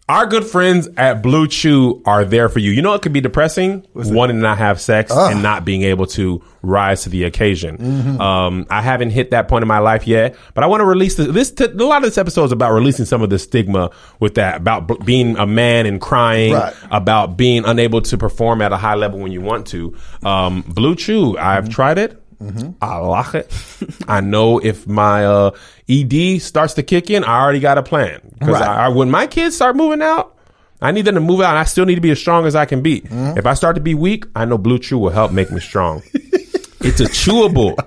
[0.08, 2.70] our good friends at Blue Chew are there for you.
[2.70, 6.06] You know it could be depressing wanting to not have sex and not being able
[6.08, 7.76] to rise to the occasion.
[7.78, 8.20] Mm-hmm.
[8.20, 11.16] Um, I haven't hit that point in my life yet, but I want to release
[11.16, 11.28] this.
[11.28, 13.90] this t- a lot of this episode is about releasing some of the stigma
[14.20, 16.74] with that, about b- being a man and crying, Right.
[16.90, 19.96] about being unable to perform at a high level when you want to.
[20.24, 22.22] Um, Blue Chew, I've tried it.
[22.42, 22.70] Mm-hmm.
[22.82, 23.52] I like it.
[24.08, 25.50] I know if my uh,
[25.88, 28.20] ED starts to kick in, I already got a plan.
[28.38, 28.62] Because Right.
[28.62, 30.34] I, I- when my kids start moving out,
[30.80, 32.54] I need them to move out, and I still need to be as strong as
[32.54, 33.00] I can be.
[33.00, 33.38] Mm-hmm.
[33.38, 36.02] If I start to be weak, I know Blue Chew will help make me strong.
[36.12, 37.78] it's a chewable.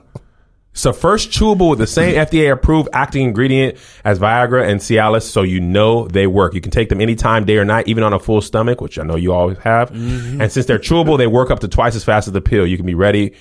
[0.71, 5.23] It's the first chewable with the same FDA approved active ingredient as Viagra and Cialis,
[5.23, 6.53] so you know they work.
[6.55, 9.03] You can take them anytime, day or night, even on a full stomach, which I
[9.03, 9.91] know you always have.
[9.91, 10.41] Mm-hmm.
[10.41, 12.65] And since they're chewable, they work up to twice as fast as the pill.
[12.65, 13.33] You can be ready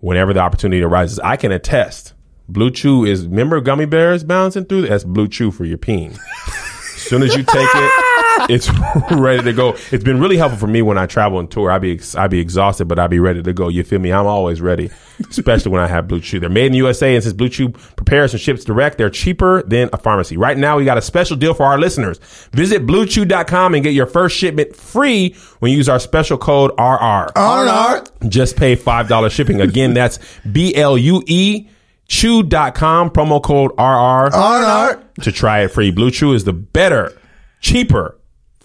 [0.00, 1.18] whenever the opportunity arises.
[1.20, 2.14] I can attest.
[2.48, 4.88] Blue Chew is, remember gummy bears bouncing through?
[4.88, 6.18] That's Blue Chew for your peen.
[6.46, 8.04] As soon as you take it,
[8.54, 8.70] it's
[9.12, 9.76] ready to go.
[9.90, 11.70] It's been really helpful for me when I travel and tour.
[11.70, 13.68] I be ex- I be exhausted, but I be ready to go.
[13.68, 14.12] You feel me?
[14.12, 14.90] I'm always ready,
[15.28, 16.40] especially when I have Blue Chew.
[16.40, 19.62] They're made in the USA, and since Blue Chew prepares and ships direct, they're cheaper
[19.62, 20.36] than a pharmacy.
[20.36, 22.18] Right now, we got a special deal for our listeners.
[22.52, 27.30] Visit BlueChew.com and get your first shipment free when you use our special code RR.
[27.36, 28.04] R&R.
[28.28, 29.60] Just pay $5 shipping.
[29.60, 30.18] Again, that's
[30.50, 31.68] B L U E
[32.10, 35.02] chew.com, promo code RR R&R.
[35.22, 35.90] to try it free.
[35.92, 37.16] Blue Chew is the better,
[37.60, 38.18] cheaper,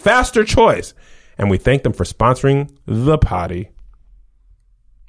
[0.06, 0.94] faster choice.
[1.38, 3.72] And we thank them for sponsoring the potty.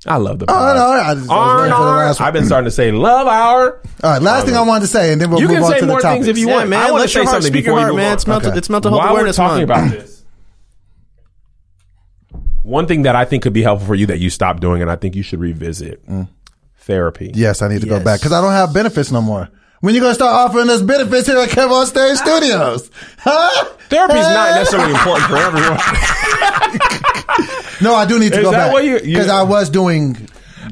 [0.07, 0.79] I love the oh, potty.
[0.79, 0.99] R&R.
[0.99, 2.27] I just- I was waiting for the last one.
[2.27, 3.81] I've been starting to say love hour.
[4.03, 5.81] All right, last thing I wanted to say, and then we'll You move on to
[5.81, 6.71] the more things if you Yeah, want.
[6.71, 6.81] man.
[6.81, 8.09] I want to let say your heart something speak your before you heart, move man.
[8.09, 8.15] on.
[8.15, 8.51] It's mental.
[8.51, 8.59] Okay.
[8.59, 9.93] It's mental health While we're awareness talking month.
[9.93, 10.25] about this,
[12.63, 14.91] one thing that I think could be helpful for you that you stopped doing, and
[14.91, 16.29] I think you should revisit mm.
[16.79, 17.31] therapy.
[17.35, 19.49] Yes, I need to go back because I don't have benefits no more.
[19.81, 22.91] When you gonna start offering us benefits here at Kev on Stage Studios?
[23.19, 23.65] Huh?
[23.89, 25.79] Therapy is not necessarily important for everyone.
[27.83, 29.69] No, I do need to Is go that back what you- you- because I was
[29.69, 30.17] doing.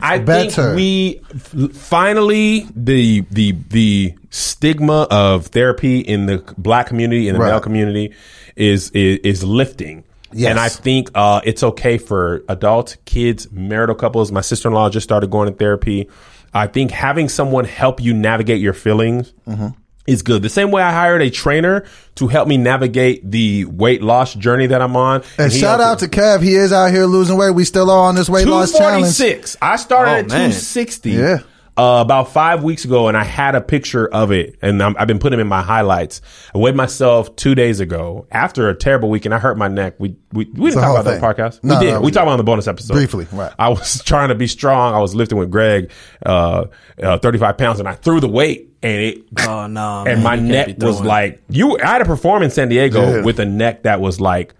[0.00, 0.50] I Better.
[0.50, 7.34] think we f- finally the the the stigma of therapy in the black community in
[7.34, 7.50] the Right.
[7.50, 8.14] male community
[8.56, 10.04] is is, is lifting.
[10.34, 10.50] Yes.
[10.50, 14.32] And I think uh, it's okay for adults, kids, marital couples.
[14.32, 16.08] My sister in law just started going to therapy.
[16.52, 19.68] I think having someone help you navigate your feelings Mm-hmm.
[20.06, 20.42] is good.
[20.42, 21.84] The same way I hired a trainer
[22.16, 25.22] to help me navigate the weight loss journey that I'm on.
[25.38, 26.42] And he shout out to Kev.
[26.42, 27.50] He is out here losing weight.
[27.52, 29.16] We still are on this weight loss challenge.
[29.16, 29.56] 246.
[29.62, 30.50] I started Oh, at man.
[30.50, 31.38] 260 Yeah.
[31.76, 35.08] Uh, about five weeks ago, and I had a picture of it, and I'm, I've
[35.08, 36.20] been putting them in my highlights.
[36.54, 39.96] I weighed myself two days ago after a terrible week, and I hurt my neck.
[39.98, 41.64] We we, we didn't talk whole about that podcast.
[41.64, 41.92] No, we did.
[41.94, 43.52] no, we we talked about it on the bonus episode Briefly, right.
[43.58, 44.94] I was trying to be strong.
[44.94, 45.90] I was lifting with Greg,
[46.24, 46.66] uh,
[47.02, 49.24] uh, 35 pounds, and I threw the weight, and it.
[49.40, 50.04] Oh no!
[50.06, 51.76] and man, my neck was like you.
[51.80, 53.22] I had to perform in San Diego Yeah.
[53.24, 54.54] with a neck that was like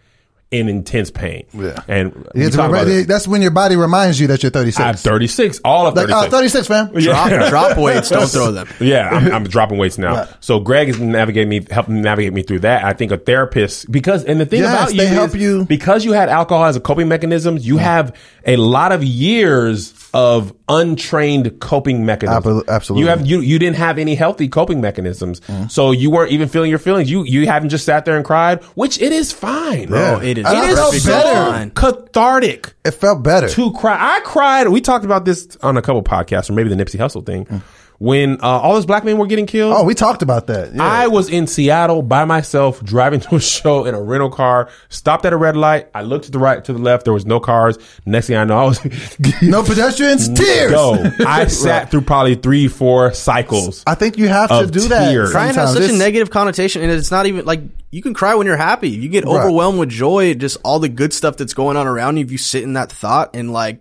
[0.50, 1.46] in intense pain.
[1.52, 1.80] Yeah.
[1.88, 4.80] and we It's about that's when your body reminds you that you're 36.
[4.80, 5.60] I'm 36.
[5.64, 6.26] All of like, 36.
[6.26, 6.92] uh, 36, fam.
[6.92, 8.08] drop, drop weights.
[8.08, 8.68] Don't throw them.
[8.80, 10.14] Yeah, I'm, I'm dropping weights now.
[10.14, 10.28] Right.
[10.40, 12.84] So Greg is navigating me, helping navigate me through that.
[12.84, 15.64] I think a therapist because, and the thing Yes, about you they is help you.
[15.64, 17.58] because you had alcohol as a coping mechanism.
[17.58, 18.14] You have
[18.46, 22.64] a lot of years of untrained coping mechanisms.
[22.68, 23.02] Absolutely.
[23.02, 25.66] You have you you didn't have any healthy coping mechanisms, mm-hmm.
[25.68, 27.10] so you weren't even feeling your feelings.
[27.10, 29.90] You you haven't just sat there and cried, which it is fine.
[29.90, 30.16] Yeah.
[30.16, 30.46] Oh, it is.
[30.46, 31.64] And It felt better.
[31.64, 33.48] so cathartic It felt better.
[33.48, 34.16] to cry.
[34.16, 34.68] I cried.
[34.68, 37.62] We talked about this on a couple podcasts, or maybe the Nipsey Hussle thing, mm.
[38.04, 39.72] When uh, all those black men were getting killed.
[39.74, 40.74] Oh, we talked about that.
[40.74, 40.82] Yeah.
[40.82, 44.68] I was in Seattle by myself, driving to a show in a rental car.
[44.90, 45.88] Stopped at a red light.
[45.94, 47.04] I looked to the right, to the left.
[47.04, 47.78] There was no cars.
[48.04, 48.80] Next thing I know, I was
[49.42, 50.70] no pedestrians, tears.
[50.70, 51.02] Go.
[51.26, 53.82] I sat through probably three, four cycles.
[53.86, 55.10] I think you have to Of do that.
[55.10, 55.30] tears.
[55.30, 55.86] Crying has sometimes.
[55.86, 58.90] such a negative connotation, and it's not even like you can cry when you're happy.
[58.90, 59.36] You get Right.
[59.40, 62.24] overwhelmed with joy, just all the good stuff that's going on around you.
[62.24, 63.80] If you sit in that thought and like,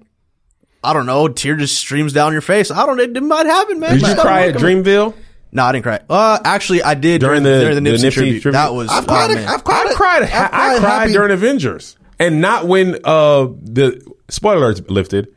[0.84, 2.72] I don't know, tear just streams down your face.
[2.72, 3.00] I don't.
[3.00, 3.98] It, it might happen, man.
[3.98, 4.56] Did you cry at.
[4.56, 5.13] Dreamville?
[5.52, 6.00] No, I didn't cry.
[6.10, 8.41] Uh, actually, I did During during, the- during the, the Nipsey, Nipsey tribute.
[8.41, 8.52] tribute?
[8.54, 8.89] That was.
[8.89, 9.32] I've cried.
[9.32, 9.48] oh, man.
[9.48, 9.88] I've cried.
[9.88, 10.24] I cried.
[10.24, 15.28] I've I cried during Avengers, and not when uh the spoiler alerts lifted.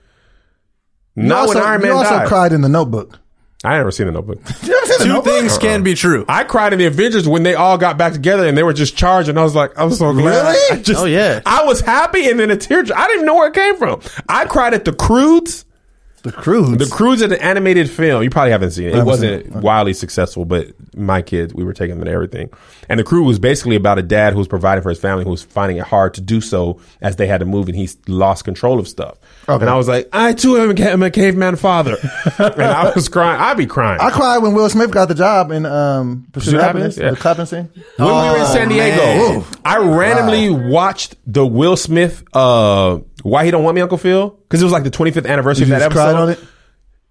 [1.15, 2.29] You Not also, when Iron you also died.
[2.29, 3.19] cried in the Notebook.
[3.67, 4.39] I never seen the Notebook.
[4.63, 5.33] You ever seen the Two Notebook?
[5.35, 6.25] things can be true.
[6.29, 8.97] I cried in the Avengers when they all got back together and they were just
[8.97, 10.43] charged, and I was like, I'm so glad.
[10.47, 10.79] Really?
[10.79, 11.41] I just, Oh, yeah.
[11.45, 12.81] I was happy, and then a tear.
[12.81, 14.01] I didn't even know where it came from.
[14.29, 15.65] I cried at the Croods.
[16.23, 16.77] The Croods.
[16.79, 18.23] The Croods is an animated film.
[18.25, 18.97] You probably haven't seen it.
[18.97, 19.53] It wasn't it.
[19.53, 22.51] wildly successful, but my kids, we were taking them to everything.
[22.89, 25.31] And the crew was basically about a dad who was providing for his family, who
[25.31, 28.45] was finding it hard to do so as they had to move, and he lost
[28.45, 29.19] control of stuff.
[29.49, 29.63] Okay.
[29.63, 31.97] And I was like, I too am a, am a caveman father,
[32.39, 33.41] and I was crying.
[33.41, 34.01] I'd be crying.
[34.01, 36.97] I cried when Will Smith got the job in um, Pursuit of Pursuit of Happiness.
[36.97, 37.19] Happiness?
[37.19, 37.71] The clapping scene.
[37.97, 39.45] when we were in San Diego, man.
[39.65, 44.61] I randomly watched the Will Smith uh, "Why He Don't Want Me, Uncle Phil" because
[44.61, 46.49] it was like the 25th anniversary You of that just episode.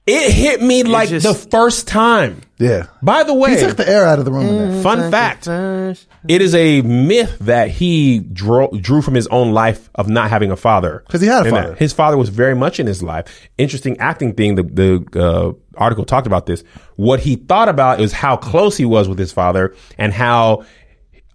[0.08, 0.28] Cried on it.
[0.30, 2.42] It hit me like just- the first time.
[2.58, 2.86] Yeah.
[3.02, 4.46] By the way, He took the air out of the room.
[4.48, 4.82] in there.
[4.82, 10.08] fun fact: it is a myth that he drew, drew from his own life of
[10.08, 11.76] not having a father because he had a And father.
[11.76, 13.26] His father was very much in his life.
[13.58, 14.56] Interesting acting thing.
[14.56, 16.64] The the uh, article talked about this.
[16.96, 20.64] What he thought about is how close he was with his father and how.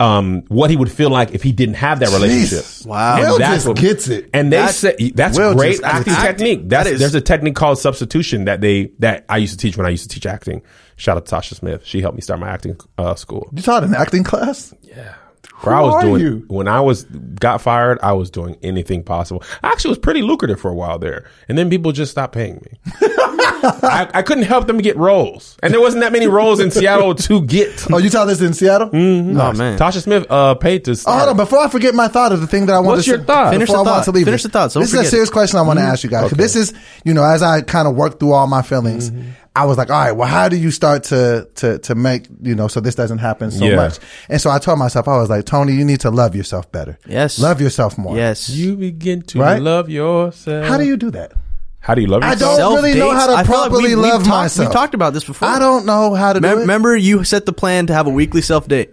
[0.00, 2.64] Um, what he would feel like if he didn't have that relationship.
[2.86, 3.16] Wow.
[3.18, 4.30] And Will that's just gets it.
[4.32, 6.68] And they That- say that's Will great acting technique.
[6.68, 9.76] That's, That is- there's a technique called substitution that they that I used to teach
[9.76, 10.62] when I used to teach acting.
[10.96, 11.84] Shout out to Tasha Smith.
[11.84, 13.50] She helped me start my acting uh, school.
[13.54, 14.72] You taught an acting class?
[14.82, 15.14] Yeah.
[15.60, 16.44] Where I was are doing you?
[16.48, 19.42] when I was got fired, I was doing anything possible.
[19.62, 22.56] I actually was pretty lucrative for a while there, and then people just stopped paying
[22.56, 22.78] me.
[23.62, 27.14] I, I couldn't help them get roles, and there wasn't that many roles in Seattle
[27.14, 27.86] to get.
[27.92, 28.88] Oh, you taught this in Seattle?
[28.90, 29.38] Mm-hmm.
[29.40, 29.78] Oh man.
[29.78, 30.92] Tasha Smith uh, paid to.
[31.06, 31.36] Oh, hold on.
[31.36, 33.24] Before I forget my thought of the thing that I want What's to your say-
[33.26, 33.52] thought?
[33.52, 34.04] Finish the I thought.
[34.04, 34.48] to leave Finish it.
[34.48, 34.74] the thoughts.
[34.74, 36.28] Don't This is a forget serious question I want to ask you guys.
[36.30, 36.72] 'Cause This is,
[37.04, 39.10] you know, as I kind of work through all my feelings,
[39.56, 42.54] I was like, all right, well, how do you start to to to make you
[42.54, 43.76] know so this doesn't happen so Yeah.
[43.76, 43.98] much?
[44.28, 46.98] And so I told myself, I was like, Tony, you need to love yourself better.
[47.06, 47.38] Yes.
[47.38, 48.16] love yourself more.
[48.16, 48.48] Yes.
[48.48, 49.60] You begin to Right?
[49.60, 50.66] love yourself.
[50.66, 51.32] How do you do that?
[51.80, 52.42] How do you love yourself?
[52.42, 52.74] I yourself?
[52.74, 54.68] don't really know how to I feel like properly we've- we've love talked- myself.
[54.68, 55.48] We talked about this before.
[55.48, 56.54] I don't know how to do it.
[56.56, 58.90] Remember, you set the plan to have a weekly self date.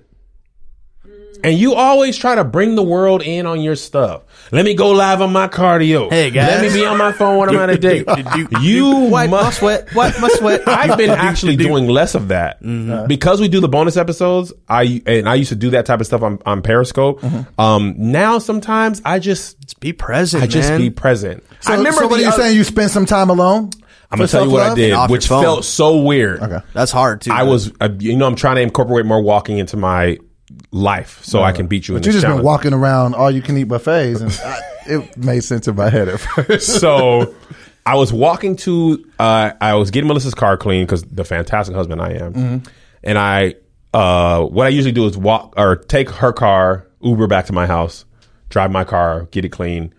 [1.44, 4.24] And you always try to bring the world in on your stuff.
[4.52, 6.10] Let me go live on my cardio.
[6.10, 6.48] Hey, guys.
[6.50, 8.06] Let me be on my phone when I'm at a date.
[8.36, 9.94] you- you Wipe my sweat.
[9.96, 10.62] Wipe my sweat.
[10.68, 13.08] I've been actually doing less of that Mm-hmm.
[13.08, 14.52] because we do the bonus episodes.
[14.68, 17.22] I and I used to do that type of stuff on, on Periscope.
[17.22, 17.60] Mm-hmm.
[17.62, 20.44] Um, now sometimes I just Just be present.
[20.44, 20.80] I just man.
[20.80, 21.44] be present.
[21.62, 22.56] So, I remember so what the are you saying?
[22.56, 23.70] You spend some time alone?
[24.10, 26.42] I'm gonna tell you what I did, which felt so weird.
[26.42, 26.60] Okay.
[26.74, 27.32] That's hard too.
[27.32, 27.48] I man.
[27.50, 30.18] was, uh, you know, I'm trying to incorporate more walking into my
[30.72, 33.30] life so I can beat you in But you this just been walking around all
[33.30, 36.80] you can eat buffets, and I, it made sense in my head at first.
[36.82, 37.36] so
[37.86, 42.02] I was walking to, uh, I was getting Melissa's car clean because the fantastic husband
[42.02, 42.70] I am, Mm-hmm.
[43.04, 43.56] and I,
[43.94, 47.66] uh, what I usually do is walk or take her car, Uber back to my
[47.68, 48.06] house,
[48.50, 49.94] drive my car, get it clean,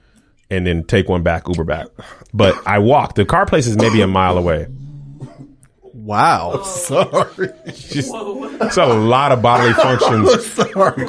[0.51, 1.89] and then take one back, Uber back.
[2.33, 3.15] But I walk.
[3.15, 4.67] The car place is maybe a mile away.
[6.09, 6.63] Wow.
[6.63, 10.47] Sorry, Just, it's a lot of bodily functions.
[10.55, 11.07] sorry.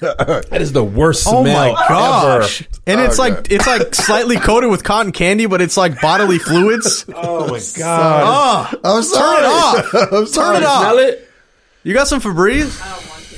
[0.00, 2.60] That is the worst smell Oh my gosh!
[2.62, 2.70] ever.
[2.86, 6.38] And it's oh, like it's like slightly coated with cotton candy, but it's like bodily
[6.38, 7.06] fluids.
[7.14, 8.76] Oh my god!
[8.84, 9.36] Oh, I'm sorry.
[9.36, 10.12] turn it off!
[10.12, 10.80] I'm Turn it off!
[10.82, 11.30] Smell it?
[11.82, 12.78] You got some Febreze?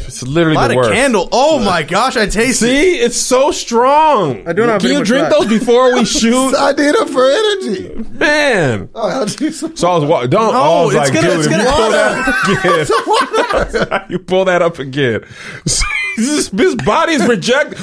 [0.09, 1.29] It's literally Light the a candle.
[1.33, 2.17] Oh my gosh!
[2.17, 2.67] I taste it.
[2.67, 4.49] See, it's so strong.
[4.49, 5.33] I don't Can you drink fat.
[5.39, 6.55] those before we shoot?
[6.57, 7.95] I need it for energy.
[8.19, 8.89] Man.
[8.95, 10.31] Oh, I'll do some- So I was walking.
[10.31, 10.53] Don't.
[10.53, 14.07] No, I was it's like, gonna- dude, it's if you gonna- pull that up again,
[14.11, 15.21] you pull that up again.
[16.19, 17.79] This, this body's reject.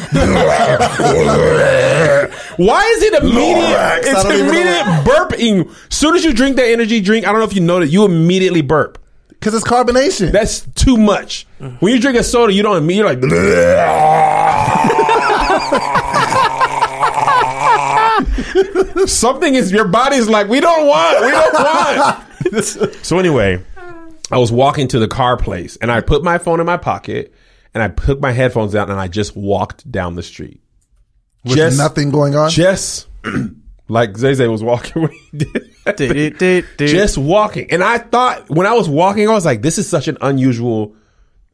[2.57, 3.55] Why is it immediate?
[3.55, 3.75] Lorax.
[3.77, 5.69] I It's don't even know immediate burping.
[5.89, 7.87] As soon as you drink that energy drink, I don't know if you know that
[7.87, 8.97] you immediately burp.
[9.45, 10.31] Because it's carbonation.
[10.31, 11.45] That's too much.
[11.59, 13.19] When you drink a soda, you don't you're like.
[19.07, 21.23] Something is your body's like we don't want.
[21.23, 22.95] We don't want.
[23.05, 23.63] so anyway,
[24.31, 27.31] I was walking to the car place and I put my phone in my pocket
[27.75, 30.59] and I put my headphones out, and I just walked down the street.
[31.43, 32.49] With just- nothing going on.
[32.49, 33.05] Just
[33.87, 35.71] like Zay Zay was walking when he did.
[35.85, 35.97] that.
[35.97, 36.87] Did it, did, did.
[36.89, 37.71] Just walking.
[37.71, 40.95] And I thought when I was walking, I was like, this is such an unusual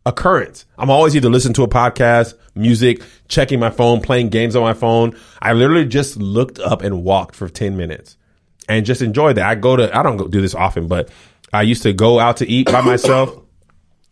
[0.06, 0.66] occurrence.
[0.78, 4.74] I'm always either listening to a podcast, music, checking my phone, playing games on my
[4.74, 5.18] phone.
[5.42, 8.18] I literally just looked up and walked for 10 minutes
[8.68, 9.46] and just enjoyed that.
[9.46, 11.10] I go to, I don't go do this often, but
[11.54, 13.38] I used to go out to eat by myself.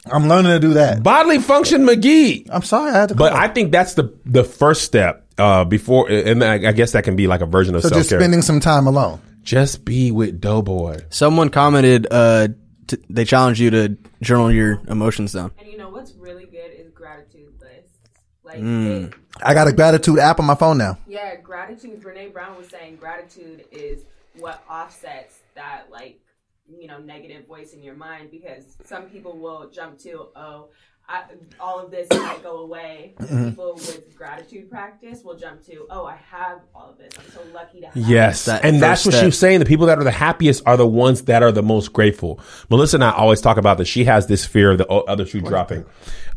[0.05, 1.03] I'm learning to do that.
[1.03, 2.49] Bodily function McGee.
[2.49, 3.15] I'm sorry, I had to.
[3.15, 3.33] But.
[3.33, 7.15] I think that's the the first step uh, before, and I, I guess that can
[7.15, 9.21] be like a version of so self just spending some time alone.
[9.41, 11.11] Just be with Doboy.
[11.13, 12.05] Someone commented.
[12.11, 12.49] Uh,
[12.87, 15.51] t- they challenged you to journal your emotions down.
[15.57, 17.97] And you know what's really good is gratitude lists.
[18.43, 19.07] Like, Mm.
[19.07, 20.97] it- I got a gratitude app on my phone now.
[21.07, 22.03] yeah, gratitude.
[22.03, 24.03] Brene Brown was saying gratitude is
[24.37, 26.19] what offsets that like
[26.67, 30.67] you know negative voice in your mind because some people will jump to oh.
[31.11, 31.23] I,
[31.59, 33.15] all of this might go away.
[33.19, 33.49] Mm-hmm.
[33.49, 37.09] People with gratitude practice will jump to, "Oh, I have all of this.
[37.17, 39.23] I'm so lucky to have." Yes, That and that's what step.
[39.23, 39.57] she was saying.
[39.59, 42.39] The people that are the happiest are the ones that are the most grateful.
[42.69, 43.85] Melissa and I always talk about that.
[43.85, 45.83] She has this fear of the other shoe dropping,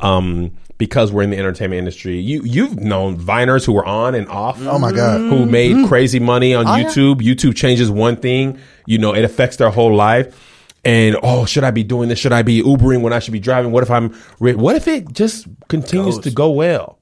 [0.01, 2.19] um, because we're in the entertainment industry.
[2.19, 4.59] You you've known Viners who were on and off.
[4.63, 5.21] Oh my God.
[5.21, 6.85] who made crazy money on Oh, yeah.
[6.85, 7.17] YouTube.
[7.17, 10.49] YouTube changes one thing, you know, it affects their whole life.
[10.85, 12.19] And oh, should I be doing this?
[12.19, 13.71] Should I be Ubering when I should be driving?
[13.71, 14.13] What if I'm?
[14.39, 16.99] What if it just continues to go well?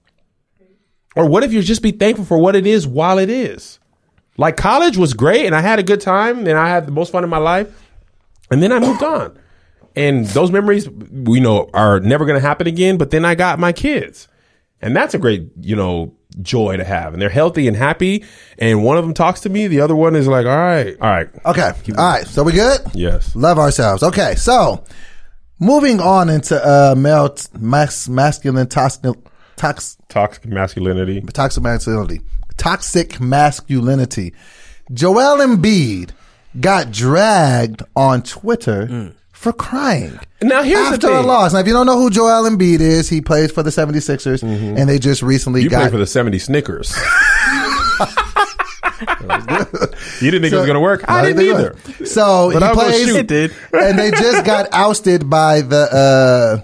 [1.16, 3.78] Or what if you just be thankful for what it is while it is?
[4.36, 7.10] Like college was great and I had a good time and I had the most
[7.10, 7.68] fun in my life.
[8.50, 9.38] And then I moved on.
[9.96, 12.96] And those memories, you know, are never going to happen again.
[12.96, 14.28] But then I got my kids.
[14.80, 17.12] And that's a great, you know, joy to have.
[17.12, 18.24] And they're healthy and happy.
[18.58, 19.66] And one of them talks to me.
[19.66, 21.28] The other one is like, all right, all right.
[21.46, 21.72] Okay.
[21.96, 22.26] All right.
[22.26, 22.80] So we good?
[22.94, 23.34] Yes.
[23.36, 24.02] Love ourselves.
[24.02, 24.34] Okay.
[24.36, 24.84] So
[25.58, 29.14] moving on into uh, male t- mas- masculine toxic,
[29.56, 31.20] tox- Toxic masculinity.
[31.20, 32.20] toxic masculinity.
[32.56, 34.34] Toxic masculinity.
[34.92, 36.10] Joel Embiid
[36.60, 40.20] got dragged on Twitter for crying.
[40.42, 41.54] Now, here's the After a loss.
[41.54, 44.86] Now, if you don't know who Joel Embiid is, he plays for the 76ers, and
[44.86, 45.64] they just recently Mm-hmm.
[45.64, 46.94] You got play for the 70 Snickers.
[50.20, 51.04] you didn't think it was going to work?
[51.08, 51.76] I didn't either.
[51.86, 52.06] didn't.
[52.06, 53.16] So But he I was plays, shoot.
[53.16, 53.54] It did.
[53.72, 56.62] and they just got ousted by the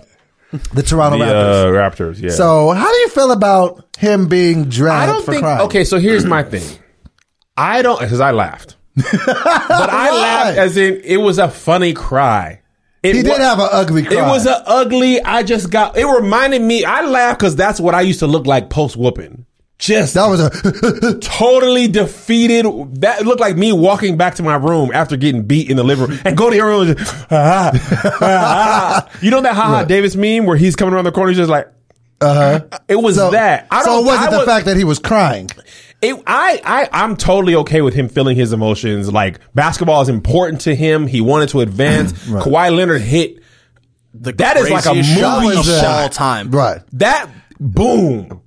[0.53, 1.65] uh, the Toronto The Raptors.
[1.65, 2.31] uh, Raptors, yeah.
[2.31, 5.43] So, how do you feel about him being dragged I don't for think.
[5.45, 5.61] crying?
[5.63, 6.63] Okay, so here's my thing.
[7.57, 10.21] I don't because I laughed, but I Why?
[10.21, 12.61] laughed as in it was a funny cry.
[13.03, 14.19] It he did wa- have an ugly cry.
[14.19, 15.21] It was a ugly.
[15.23, 15.97] I just got.
[15.97, 16.85] It reminded me.
[16.85, 19.45] I laughed because that's what I used to look like post whooping.
[19.79, 22.65] Just that was a totally defeated.
[23.03, 26.09] That looked like me walking back to my room after getting beat in the living
[26.09, 26.89] room and go to your room.
[26.89, 29.09] And just, ah, ah, ah.
[29.21, 31.69] You know that haha Davis meme where he's coming around the corner, he's just like,
[32.23, 32.79] uh huh.
[32.89, 33.67] It was so, that.
[33.71, 34.05] I so don't.
[34.05, 35.51] it wasn't I the was- fact that he was crying.
[36.11, 39.13] It, I, I, I'm totally okay with him feeling his emotions.
[39.13, 41.07] Like basketball is important to him.
[41.07, 42.13] He wanted to advance.
[42.27, 43.39] Kawhi Leonard hit
[44.15, 45.85] The That is like a craziest shot movie of shot.
[45.85, 46.51] all time.
[46.51, 46.81] Right.
[46.95, 48.41] that boom,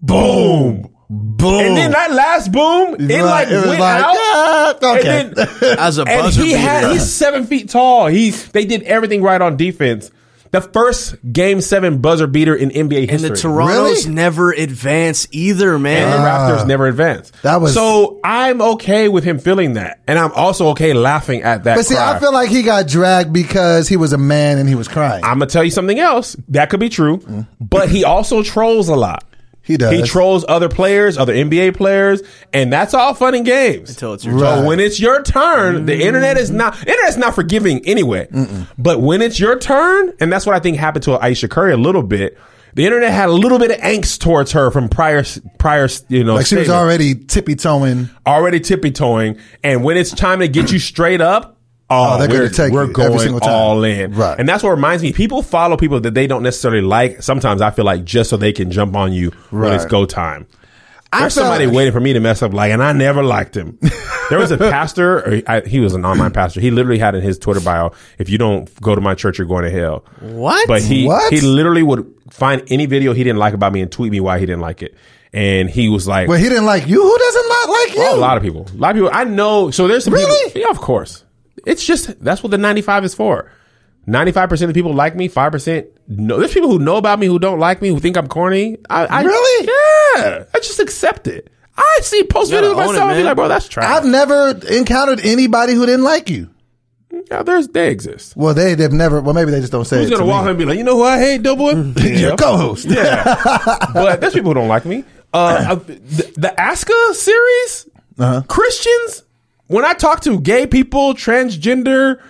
[0.00, 1.60] boom, Boom.
[1.66, 3.22] and then that last boom, it Right.
[3.22, 4.78] like It went like, out.
[4.82, 5.20] yeah, okay.
[5.20, 8.06] And then, As a and buzzer he had he's seven feet tall.
[8.06, 10.10] He they did everything right on defense.
[10.52, 13.28] The first game seven buzzer beater in NBA history.
[13.28, 14.14] And the Toronto's Really?
[14.14, 16.02] never advance either, man.
[16.02, 16.20] and man.
[16.22, 17.34] the Raptors never advanced.
[17.42, 18.20] That was- so.
[18.22, 21.76] I'm okay with him feeling that, and I'm also okay laughing at that.
[21.76, 22.16] But see, cry.
[22.16, 25.24] I feel like he got dragged because he was a man and he was crying.
[25.24, 26.36] I'm gonna tell you something else.
[26.48, 27.46] That could be true, mm.
[27.58, 29.24] but he also trolls a lot.
[29.62, 29.92] He does.
[29.92, 32.20] He trolls other players, other NBA players,
[32.52, 34.58] and that's all fun and games Until it's your Right.
[34.58, 36.00] So when it's your turn, the mm.
[36.00, 38.28] internet is not internet's not forgiving anyway.
[38.76, 41.76] But when it's your turn, and that's what I think happened to Ayesha Curry a
[41.76, 42.38] little bit.
[42.74, 45.22] The internet had a little bit of angst towards her from prior,
[45.58, 48.08] prior, you know, like she was already tippy toeing.
[48.26, 51.58] already tippy toeing, and when it's time to get you straight up,
[51.92, 54.38] oh, Oh, they're we're, gonna take we're going all in, Right.
[54.38, 55.12] And that's what reminds me.
[55.12, 57.22] People follow people that they don't necessarily like.
[57.22, 60.46] Sometimes I feel like just so they can jump on you when it's go time.
[61.14, 63.78] I There's somebody waiting for me to mess up, like, and I never liked him.
[64.30, 66.58] there was a pastor, or he, I, he was an online pastor.
[66.58, 69.46] He literally had in his Twitter bio, "If you don't go to my church, you're
[69.46, 70.66] going to hell." What?
[70.66, 71.30] But he What?
[71.30, 74.38] he literally would find any video he didn't like about me and tweet me why
[74.38, 74.96] he didn't like it.
[75.34, 77.02] And he was like, Well, he didn't like you.
[77.02, 78.02] Who doesn't not like you?
[78.02, 78.66] Oh, a lot of people.
[78.70, 79.10] A lot of people.
[79.12, 79.70] I know.
[79.70, 80.44] So there's some Really?
[80.48, 80.62] people.
[80.62, 81.24] Yeah, of course.
[81.66, 83.50] It's just that's what the 95 is for.
[84.08, 85.28] 95% of people like me.
[85.28, 86.38] 5% no.
[86.38, 88.78] There's people who know about me who don't like me, who think I'm corny.
[88.90, 89.66] I, I Really?
[89.66, 90.44] Yeah.
[90.54, 91.50] I just accept it.
[91.76, 93.86] I see post videos of own it, myself and be like, bro, that's trash.
[93.88, 96.50] I've never encountered anybody who didn't like you.
[97.30, 98.36] yeah, there's they exist.
[98.36, 99.20] Well, they they've never.
[99.20, 100.10] Well, maybe they just don't say Who's it.
[100.10, 100.46] gonna to walk me.
[100.46, 102.20] in and be like, you know who I hate, Doboy?
[102.20, 102.86] Your co-host.
[102.90, 103.22] Yeah.
[103.94, 105.04] but there's people who don't like me.
[105.32, 108.42] Uh, the, the Aska series, Uh-huh.
[108.48, 109.22] Christians,
[109.68, 112.20] when I talk to gay people, transgender,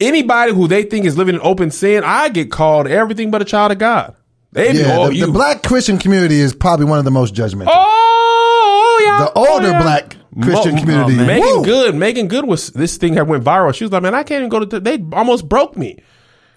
[0.00, 3.44] anybody who they think is living in open sin, I get called everything but a
[3.44, 4.14] child of God.
[4.52, 5.26] They be, oh, the, you.
[5.26, 7.66] the black Christian community is probably one of the most judgmental.
[7.68, 9.24] oh, yeah.
[9.26, 9.82] the older oh, yeah.
[9.82, 11.16] black Christian Mo- community.
[11.16, 11.64] Meagan Woo!
[11.64, 13.74] Good, Meagan Good was this thing that went viral.
[13.74, 14.80] She was like, man, I can't even go to.
[14.80, 15.98] They almost broke me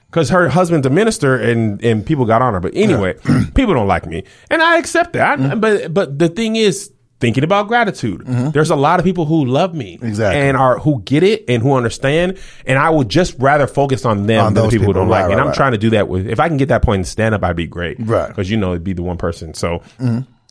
[0.10, 2.60] because her husband's a minister, and and people got on her.
[2.60, 3.16] But anyway,
[3.56, 5.40] people don't like me, and I accept that.
[5.40, 5.52] Mm-hmm.
[5.52, 6.92] I- but but the thing is.
[7.20, 10.40] Thinking about gratitude, there's a lot of people who love me Exactly.
[10.42, 14.26] and are who get it and who understand, and I would just rather focus on
[14.26, 15.34] them On than the those people, who don't Right, like me.
[15.34, 15.56] And I'm right.
[15.56, 16.28] trying to do that with.
[16.30, 18.22] If I can get that point in stand up, I'd be great, Right.
[18.22, 18.28] Mm-hmm.
[18.32, 19.54] Because you know it'd be the one person.
[19.54, 19.82] So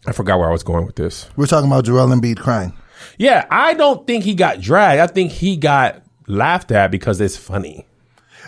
[0.06, 1.26] I forgot where I was going with this.
[1.36, 2.74] We're talking about Joel Embiid crying.
[3.16, 5.00] Yeah, I don't think he got dragged.
[5.00, 7.86] I think he got laughed at because it's funny.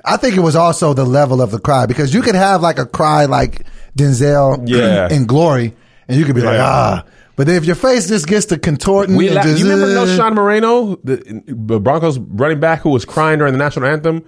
[0.04, 2.78] I think it was also the level of the cry because you could have like
[2.78, 3.64] a cry like
[3.96, 5.08] Denzel Yeah.
[5.10, 5.74] in Glory,
[6.08, 7.04] and you could be like ah.
[7.40, 10.04] But if your face just gets to contorting, We and la- just, you remember uh,
[10.04, 14.26] Knowshon Moreno, the, the Broncos running back who was crying during the national anthem,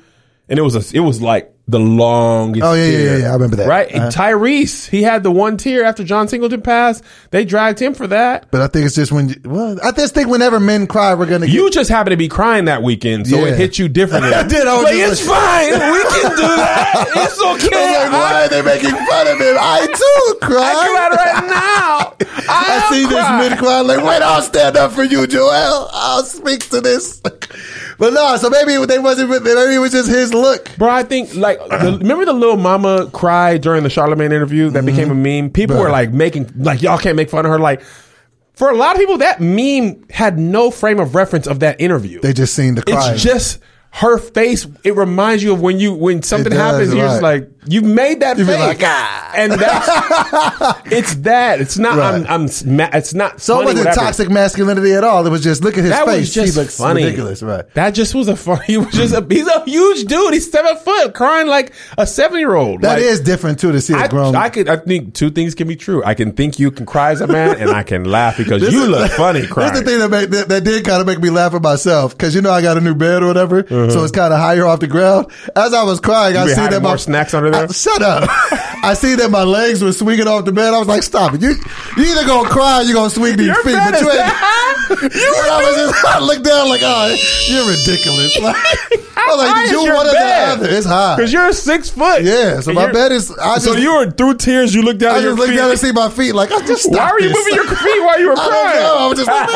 [0.48, 2.64] and it was a, it was like the longest.
[2.64, 3.68] Oh, yeah, yeah, yeah, yeah, I remember that.
[3.68, 4.04] Right, Uh-huh.
[4.06, 7.04] And Tyrese, he had the one tear after John Singleton passed.
[7.30, 8.50] They dragged him for that.
[8.50, 11.26] But I think it's just when you, well, I just think whenever men cry, we're
[11.26, 13.52] gonna get You just happened to be crying that weekend, so Yeah.
[13.52, 14.34] it hit you differently.
[14.34, 15.72] I did, I was like, it's fine.
[15.72, 17.06] We can do that.
[17.16, 17.96] It's okay.
[18.02, 19.56] I'm like, why are they making fun of him?
[19.58, 20.72] I too cry.
[20.74, 22.16] I cried right now.
[22.48, 23.50] I, I see this crying.
[23.50, 25.88] mid cry like, wait, I'll stand up for you, Joel.
[25.92, 27.22] I'll speak to this.
[28.02, 29.30] But no, so maybe they wasn't.
[29.30, 30.76] Maybe it was just his look.
[30.76, 34.80] Bro, I think like the, remember the little mama cry during the Charlamagne interview that
[34.80, 34.86] mm-hmm.
[34.86, 35.50] became a meme.
[35.50, 35.82] People Bruh.
[35.82, 37.60] were like making like y'all can't make fun of her.
[37.60, 37.80] Like
[38.54, 42.18] for a lot of people, that meme had no frame of reference of that interview.
[42.18, 43.12] They just seen the cry.
[43.12, 43.60] it's just
[43.94, 44.66] her face.
[44.84, 46.94] It reminds you of when you when something does, happens.
[46.94, 51.60] You're just like you made that You face, like, "Ah." and that's it's that.
[51.60, 51.98] It's not.
[51.98, 52.14] Right.
[52.28, 52.48] I'm.
[52.48, 52.80] I'm.
[52.94, 53.40] It's not.
[53.40, 54.00] so it wasn't whatever.
[54.06, 55.26] toxic masculinity at all.
[55.26, 56.20] It was just look at his That face.
[56.20, 57.04] was just he looks funny.
[57.04, 57.68] ridiculous, right?
[57.74, 58.62] That just was a funny.
[58.66, 59.24] He was just a.
[59.28, 60.32] He's a huge dude.
[60.32, 62.80] He's seven foot, crying like a seven year old.
[62.82, 64.34] That is different too to see a I, grown.
[64.34, 64.68] I could.
[64.68, 66.02] I think two things can be true.
[66.04, 68.82] I can think you can cry as a man, and I can laugh because you
[68.84, 69.68] is- look funny crying.
[69.72, 71.62] This is the thing that, make, that, that did kind of make me laugh at
[71.62, 74.38] myself because you know I got a new bed or whatever, So it's kind of
[74.40, 75.26] higher off the ground.
[75.56, 77.64] As I was crying, I see that my snacks under there?
[77.64, 78.28] I- shut up!
[78.84, 80.74] I see that my legs were swinging off the bed.
[80.74, 81.42] I was like, "Stop it!
[81.42, 81.54] You
[81.96, 84.20] you either gonna cry, or you gonna swing these Your feet." But you ain't.
[84.24, 84.88] high?
[84.92, 87.14] I was just I looked down like, "Oh,
[87.48, 88.56] you're ridiculous!" Like,
[89.14, 91.14] I was like, "Do one or the other." It's high.
[91.16, 92.22] Because you're six foot.
[92.24, 93.30] Yeah, so And my bed is.
[93.30, 94.74] I just, so you were through tears.
[94.74, 95.56] You looked down I just looked feet.
[95.58, 96.34] down and see my feet.
[96.34, 96.82] Like, I just.
[96.84, 96.94] Stop.
[96.96, 97.36] Why were you this.
[97.38, 98.80] moving your feet while you were I crying?
[98.82, 98.96] know.
[98.98, 99.48] I was just like,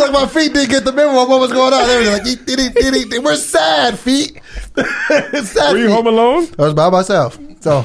[0.00, 1.86] like my feet didn't get the memo of what was going on.
[1.86, 4.40] They were like, "Eat, eat, eat, eat, eat." we're sad feet.
[4.76, 5.94] sad Were you feet.
[5.94, 6.46] home alone?
[6.58, 7.38] I was by myself.
[7.60, 7.84] So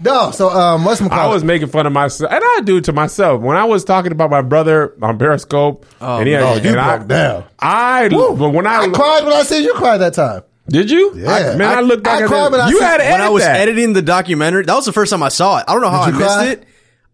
[0.00, 0.30] no.
[0.30, 2.92] So um, what's my I was making fun of myself, and I do it to
[2.92, 3.40] myself.
[3.42, 6.80] When I was talking about my brother on Periscope, and he had, oh, you and
[6.80, 7.44] I, broke down.
[7.58, 10.42] I, but when I, I cried when I said you cry that time.
[10.68, 11.12] did you?
[11.16, 11.30] Yeah.
[11.30, 12.50] I, man, I, I- looked back I at cried that.
[12.52, 13.60] when I You see- had to when I was that.
[13.60, 15.64] editing the documentary, that was the first time I saw it.
[15.66, 16.46] I don't know how Did I you missed cry?
[16.46, 16.64] it.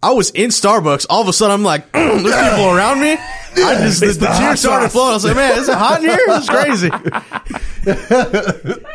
[0.03, 1.07] I was in Starbucks.
[1.09, 3.17] All of a sudden, I'm like, "Mm, there's people around me.
[3.57, 5.11] I just the, It's the the tears started flowing.
[5.11, 6.19] I was like, man, is it hot in here?
[6.27, 6.91] This is crazy.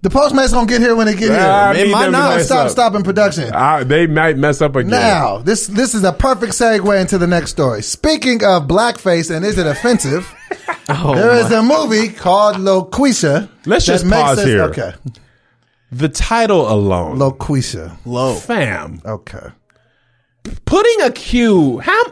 [0.00, 1.82] The Postmates gonna get here when they get I here.
[1.82, 2.36] It need might them to not.
[2.36, 2.70] mess Stop up.
[2.70, 3.52] stopping production.
[3.52, 4.90] I- they might mess up again.
[4.90, 7.82] Now, this this is a perfect segue into the next story.
[7.82, 10.32] Speaking of blackface and is it offensive?
[10.90, 13.50] Oh, there is a movie called Loqueesha.
[13.66, 14.62] Let's that just makes pause us- here.
[14.62, 14.92] Okay,
[15.92, 17.94] the title alone, Loqueesha.
[18.06, 18.34] low.
[18.36, 19.48] fam, Okay.
[20.64, 22.04] Putting a Q, how,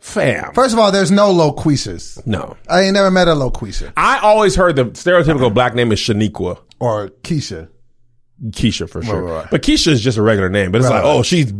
[0.00, 0.52] fam?
[0.54, 2.26] First of all, there's no Loqueeshas.
[2.26, 5.98] no, I ain't never met a Loqueesha I always heard the stereotypical black name is
[6.00, 6.58] Shaniqua.
[6.80, 7.68] or Keisha.
[8.50, 9.20] Keisha for sure.
[9.22, 9.50] Right, right, right.
[9.50, 10.70] But Keisha is just a regular name.
[10.70, 11.52] But it's like, oh, she's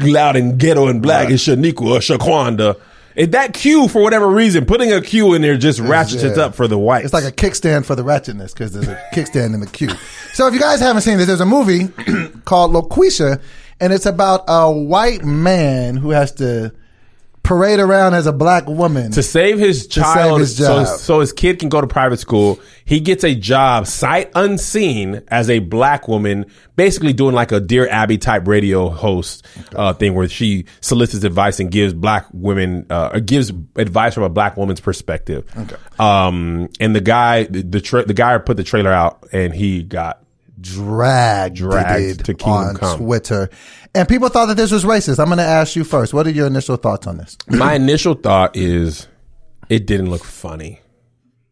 [0.00, 1.24] loud and ghetto and black.
[1.24, 1.32] Right.
[1.34, 2.78] It's Shaniqua or Shaquanda.
[3.16, 6.54] If that Q, for whatever reason, putting a Q in there just ratchets it up
[6.54, 7.04] for the white.
[7.04, 9.88] It's like a kickstand for the ratchetness because there's a kickstand in the Q.
[10.34, 11.88] So if you guys haven't seen this, there's a movie
[12.44, 13.40] called Loqueesha,
[13.80, 16.72] and it's about a white man who has to
[17.48, 19.10] parade around as a black woman.
[19.10, 22.60] to save his save child, his so, so his kid can go to private school.
[22.84, 26.44] He gets a job sight unseen as a black woman,
[26.76, 31.58] basically doing like a Dear Abby type radio host uh, thing where she solicits advice
[31.58, 35.50] and gives black women, uh, or gives advice from a black woman's perspective.
[35.56, 35.76] Okay.
[35.98, 39.82] Um, and the guy, the the, tra- the guy put the trailer out and he
[39.82, 40.22] got
[40.60, 42.98] dragged, Dragged to Kingdom on Come.
[42.98, 43.48] Twitter,
[43.94, 45.18] and people thought that this was racist.
[45.18, 46.12] I'm going to ask you first.
[46.14, 47.36] What are your initial thoughts on this?
[47.48, 49.06] My initial thought is
[49.68, 50.80] it didn't look funny.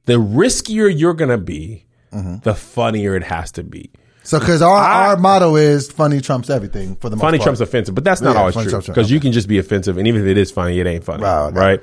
[0.05, 1.83] The riskier you're going to be,
[2.13, 2.37] Mm-hmm.
[2.45, 3.91] the funnier it has to be.
[4.23, 7.45] So, because our, I- our motto is funny trumps everything for the most Funny part.
[7.47, 10.07] trumps offensive, but that's not Yeah, always true because you can just be offensive, and
[10.09, 11.81] even if it is funny, it ain't funny, right?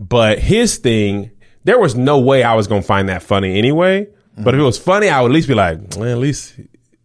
[0.00, 1.32] But his thing,
[1.64, 4.06] there was no way I was gonna find that funny anyway.
[4.36, 6.54] But if it was funny, I would at least be like, well, at least.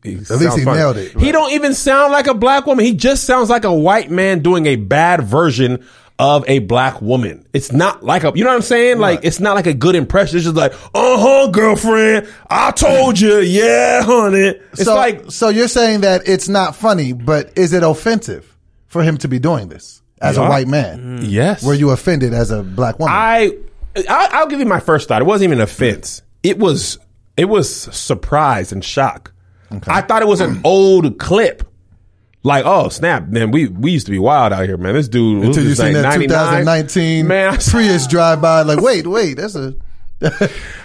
[0.02, 2.86] He at least he nailed it, He don't even sound like a black woman.
[2.86, 5.86] He just sounds like a white man doing a bad version
[6.18, 7.46] of a black woman.
[7.54, 9.00] It's not like a, you know what I'm saying?
[9.00, 10.38] Like, it's not like a good impression.
[10.38, 12.28] It's just like, uh huh, girlfriend.
[12.50, 13.40] I told you.
[13.40, 14.54] Yeah, honey.
[14.72, 18.56] It's so, like, so you're saying that it's not funny, but is it offensive
[18.88, 20.50] for him to be doing this as a Yeah.
[20.50, 21.20] white man?
[21.24, 21.62] yes.
[21.64, 23.14] Were you offended as a black woman?
[23.18, 23.52] I,
[23.98, 25.22] I I'll give you my first thought.
[25.22, 26.22] It wasn't even an offense.
[26.42, 27.00] It was
[27.40, 29.32] it was surprise and shock.
[29.88, 31.64] I thought it was an old clip.
[32.44, 33.28] Like, oh snap!
[33.28, 34.94] Man, we we used to be wild out here, man.
[34.94, 36.28] This dude was Until you seen like that 99.
[36.28, 39.76] 2019 Man, Prius drive by, like, wait, wait, that's a.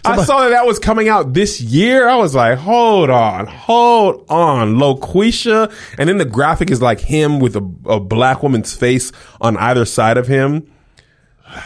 [0.05, 2.09] I saw that that was coming out this year.
[2.09, 4.77] I was like, hold on, hold on.
[4.77, 5.73] Loqueesha.
[5.99, 9.85] And then the graphic is like him with a, a black woman's face on either
[9.85, 10.73] side of him.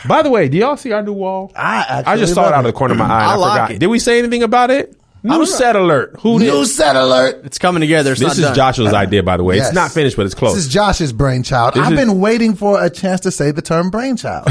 [0.06, 1.52] By the way, do y'all see our new wall?
[1.56, 3.24] I actually I just saw it out of the corner of my eye.
[3.24, 3.70] I I, like forgot.
[3.72, 3.78] it.
[3.78, 4.94] Did we say anything about it?
[5.22, 6.16] New set alert.
[6.20, 6.46] Who did?
[6.52, 7.40] New set alert.
[7.44, 8.12] It's coming together.
[8.12, 8.54] It's this not is done.
[8.54, 9.56] Joshua's idea, by the way.
[9.56, 9.68] Yes.
[9.68, 10.54] It's not finished, but it's close.
[10.54, 11.76] This is Josh's brainchild.
[11.76, 14.46] I've is- been waiting for a chance to say the term brainchild.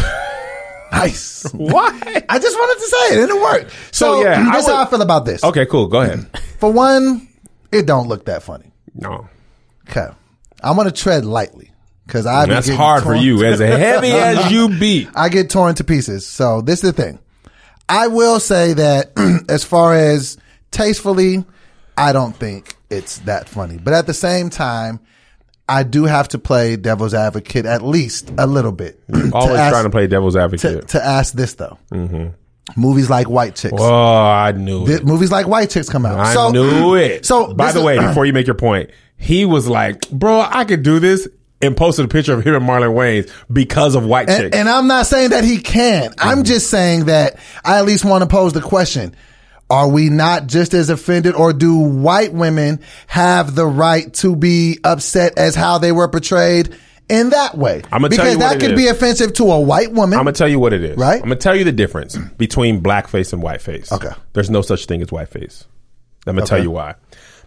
[0.91, 1.43] nice.
[1.53, 1.89] Why?
[2.29, 3.71] I just wanted to say it, and it worked.
[3.91, 5.43] So, So, yeah, I this is how I feel about this.
[5.43, 5.87] Okay, cool.
[5.87, 6.25] Go ahead.
[6.59, 7.27] For one,
[7.71, 8.71] it don't look that funny.
[8.93, 9.27] No.
[9.89, 10.07] Okay,
[10.63, 11.71] I'm gonna tread lightly
[12.07, 12.45] because I.
[12.45, 15.07] be That's hard for you, as heavy as you be.
[15.15, 16.25] I get torn to pieces.
[16.25, 17.19] So this is the thing.
[17.89, 20.37] I will say that as far as
[20.71, 21.45] tastefully,
[21.97, 23.77] I don't think it's that funny.
[23.77, 24.99] But at the same time,
[25.69, 28.99] I do have to play devil's advocate at least a little bit.
[29.33, 30.89] Always ask- trying to play devil's advocate.
[30.89, 31.77] to ask this though.
[31.91, 32.29] Mm-hmm.
[32.75, 33.75] Movies like White Chicks.
[33.77, 34.87] oh, I knew it.
[34.87, 36.19] Th- movies like White Chicks come out.
[36.19, 37.25] I so, knew it.
[37.25, 40.65] So by the is- way, before you make your point, he was like, "Bro, I
[40.65, 41.27] could do this,"
[41.61, 44.87] and posted a picture of him and Marlon Wayans because of White And, and I'm
[44.87, 46.13] not saying that he can.
[46.19, 49.15] I'm just saying that I at least want to pose the question.
[49.69, 54.79] Are we not just as offended or do white women have the right to be
[54.83, 56.73] upset as how they were portrayed
[57.09, 57.81] in that way?
[57.91, 58.77] I'ma tell because you what that could is.
[58.77, 60.17] be offensive to a white woman.
[60.17, 60.95] I'm gonna tell you what it is.
[60.97, 61.15] Right?
[61.15, 63.91] I'm gonna tell you the difference between blackface and whiteface.
[63.91, 64.11] Okay.
[64.31, 65.65] There's no such thing as whiteface.
[66.25, 66.49] I'm gonna Okay.
[66.49, 66.95] tell you why.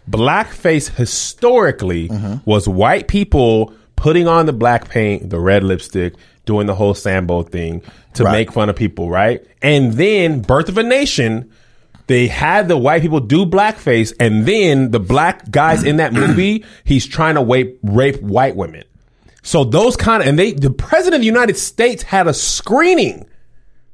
[0.09, 2.35] Blackface historically Mm-hmm.
[2.49, 7.43] was white people putting on the black paint, the red lipstick, doing the whole Sambo
[7.43, 7.83] thing
[8.15, 8.31] to Right.
[8.31, 9.45] make fun of people, right?
[9.61, 11.51] And then Birth of a Nation,
[12.07, 16.65] they had the white people do blackface, and then the black guys in that movie,
[16.83, 18.83] he's trying to rape rape white women.
[19.43, 23.27] So those kind of, and they, the president of the United States had a screening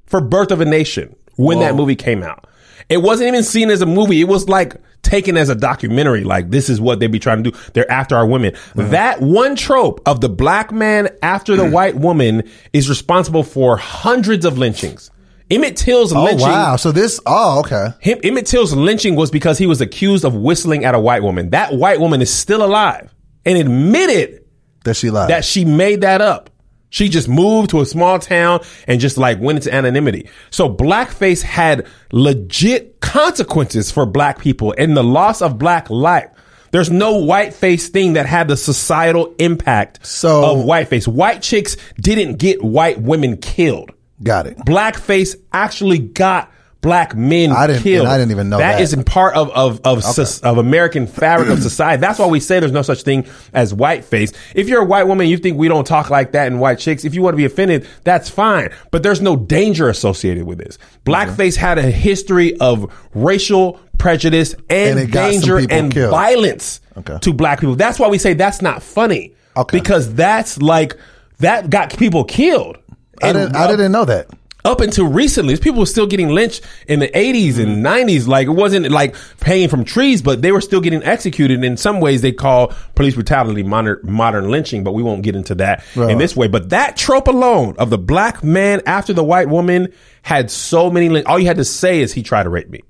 [0.05, 2.46] for Birth of a Nation when that movie came out.
[2.89, 4.21] It wasn't even seen as a movie.
[4.21, 6.23] It was like taken as a documentary.
[6.23, 7.57] Like this is what they be trying to do.
[7.73, 8.53] They're after our women.
[8.53, 8.91] Mm-hmm.
[8.91, 11.71] That one trope of the black man after the mm.
[11.71, 15.11] white woman is responsible for hundreds of lynchings.
[15.49, 16.27] Emmett Till's lynching.
[16.27, 16.47] oh lynching.
[16.47, 16.75] wow.
[16.75, 17.89] So this oh okay.
[17.99, 21.51] Him, Emmett Till's lynching was because he was accused of whistling at a white woman.
[21.51, 23.13] That white woman is still alive
[23.45, 24.43] and admitted
[24.83, 25.29] That she lied.
[25.29, 26.49] that she made that up.
[26.89, 30.29] She just moved to a small town and just like went into anonymity.
[30.51, 36.29] So blackface had legit consequences for black people and the loss of black life.
[36.71, 41.07] There's no whiteface thing that had the societal impact So- of whiteface.
[41.07, 43.91] White chicks didn't get white women killed.
[44.23, 44.57] Got it.
[44.59, 46.51] Blackface actually got
[46.81, 48.07] black men I didn't- killed.
[48.07, 48.73] I didn't even know that.
[48.77, 51.99] That isn't part of of of, soc- of American fabric of society.
[51.99, 54.31] That's why we say there's no such thing as white face.
[54.55, 57.03] If you're a white woman, you think we don't talk like that in white chicks.
[57.05, 58.69] If you want to be offended, that's fine.
[58.91, 60.77] But there's no danger associated with this.
[61.05, 61.61] Blackface mm-hmm.
[61.61, 66.11] had a history of racial prejudice and, And it got some danger and killed.
[66.11, 67.17] violence Okay.
[67.21, 67.75] to black people.
[67.75, 69.33] That's why we say that's not funny.
[69.55, 69.79] Okay.
[69.79, 70.95] Because that's like
[71.39, 72.77] that got people killed.
[73.23, 74.27] I didn't I didn't know that.
[74.67, 77.85] Up until recently, people were still getting lynched in the 80s and mm-hmm.
[77.85, 78.27] 90s.
[78.27, 81.63] Like it wasn't like hanging from trees, but they were still getting executed.
[81.63, 85.55] In some ways, they call police brutality modern, modern lynching, but we won't get into
[85.55, 86.11] that Right.
[86.11, 86.47] in this way.
[86.47, 91.23] But that trope alone of the black man after the white woman had so many.
[91.23, 92.81] All you had to say is he tried to rape me.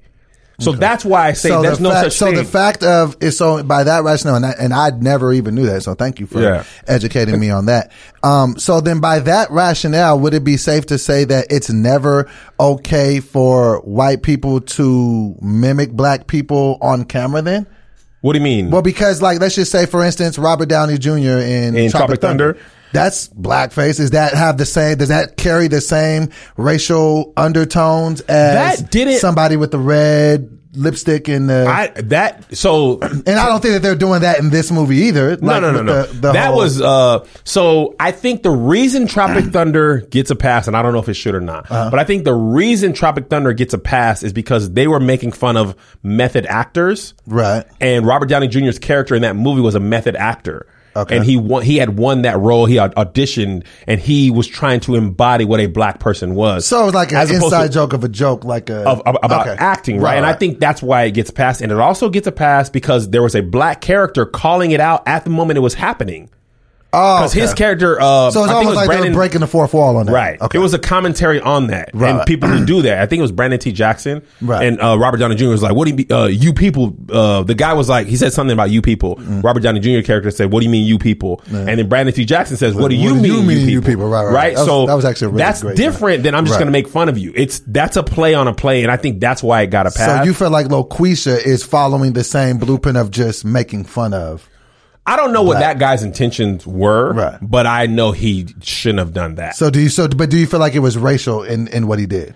[0.60, 2.36] So that's why I say so there's the no fact, such so thing.
[2.36, 5.68] the fact of is so by that rationale, and I, and I never even knew
[5.68, 5.84] that.
[5.84, 6.64] So thank you for Yeah.
[6.88, 7.92] educating me on that.
[8.24, 12.28] Um, so then by that rationale, would it be safe to say that it's never
[12.60, 17.44] okay for white people to mimic black people on camera?
[17.44, 17.68] Then,
[18.22, 18.72] what do you mean?
[18.72, 21.12] well, because like let's just say, for instance, Robert Downey Jr.
[21.38, 22.58] in, In Tropic Thunder?
[22.94, 23.98] That's blackface.
[23.98, 24.98] Does that have the same?
[24.98, 31.28] Does that carry the same racial undertones as That didn't- somebody with the red lipstick
[31.28, 31.66] and the?
[31.68, 35.36] I that so And I don't think that they're doing that in this movie either.
[35.38, 36.04] No, Like, no, no, no.
[36.04, 37.26] the- the that whole- was uh.
[37.44, 41.10] So I think the reason Tropic Thunder gets a pass, and I don't know if
[41.10, 41.90] it should or not, Uh-huh.
[41.90, 45.32] but I think the reason Tropic Thunder gets a pass is because they were making
[45.32, 47.66] fun of method actors, right.
[47.82, 50.68] and Robert Downey Jr.'s character in that movie was a method actor.
[50.98, 51.18] Okay.
[51.18, 52.66] And he won, he had won that role.
[52.66, 56.66] He auditioned, and he was trying to embody what a black person was.
[56.66, 59.18] So it was like an inside to- joke of a joke, like a of, of-
[59.24, 59.56] about Okay.
[59.58, 60.18] acting, right?
[60.18, 61.62] And I think that's why it gets passed.
[61.62, 65.04] And it also gets a pass because there was a black character calling it out
[65.08, 66.30] at the moment it was happening.
[66.94, 68.00] Oh, because his character.
[68.00, 69.98] Uh, So it's I think it almost was like Brandon, they're breaking the fourth wall
[69.98, 70.12] on that.
[70.14, 70.42] Right.
[70.42, 70.58] Okay.
[70.58, 71.90] It was a commentary on that.
[71.94, 72.16] Right.
[72.16, 73.00] And people who do that.
[73.00, 73.72] I think it was Brandon T.
[73.74, 74.24] Jackson.
[74.42, 74.66] Right.
[74.66, 75.50] And uh, Robert Downey Jr.
[75.50, 76.96] was like, what do you mean, uh, you people?
[77.12, 79.18] Uh, the guy was like, he said something about you people.
[79.18, 79.44] Mm.
[79.44, 80.02] Robert Downey Jr.
[80.06, 81.42] character said, what do you mean you people?
[81.52, 82.24] And then Brandon T.
[82.26, 84.08] Jackson says, what do you mean, you people?
[84.08, 84.56] Right, right, right.
[84.56, 86.60] That was- so that was actually a really that's different than I'm just Right.
[86.60, 87.34] going to make fun of you.
[87.36, 88.84] It's, that's a play on a play.
[88.84, 90.20] And I think that's why it got a pass.
[90.20, 94.48] So you feel like Loqueesha is following the same blueprint of just making fun of.
[95.08, 97.38] I don't know what that guy's intentions were, Right.
[97.42, 99.56] but I know he shouldn't have done that.
[99.56, 99.90] So do you?
[99.90, 102.36] So, but do you feel like it was racial in in what he did?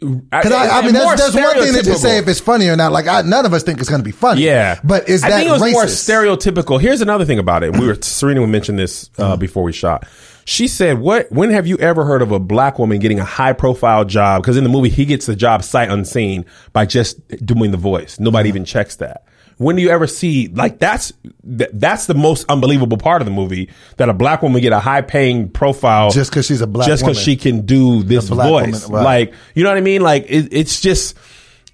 [0.00, 2.92] Because I, I mean, that's, there's one thing to say if it's funny or not.
[2.92, 4.42] Like, I, none of us think it's going to be funny.
[4.42, 5.72] Yeah, but is that I think it was racist?
[5.72, 6.80] more stereotypical.
[6.80, 7.74] Here's another thing about it.
[7.76, 9.22] We were Serena mentioned this Mm-hmm.
[9.22, 10.06] uh, before we shot.
[10.46, 11.30] She said, "What?
[11.32, 14.42] When have you ever heard of a black woman getting a high profile job?
[14.42, 18.18] Because in the movie, he gets the job sight unseen by just doing the voice.
[18.20, 18.56] Nobody Mm-hmm.
[18.56, 19.24] even checks that."
[19.56, 21.12] When do you ever see like that's
[21.46, 24.80] th- that's the most unbelievable part of the movie that a black woman get a
[24.80, 28.28] high paying profile just because she's a black woman just because she can do this
[28.28, 29.04] voice woman, right.
[29.04, 31.16] like you know what I mean like it, it's just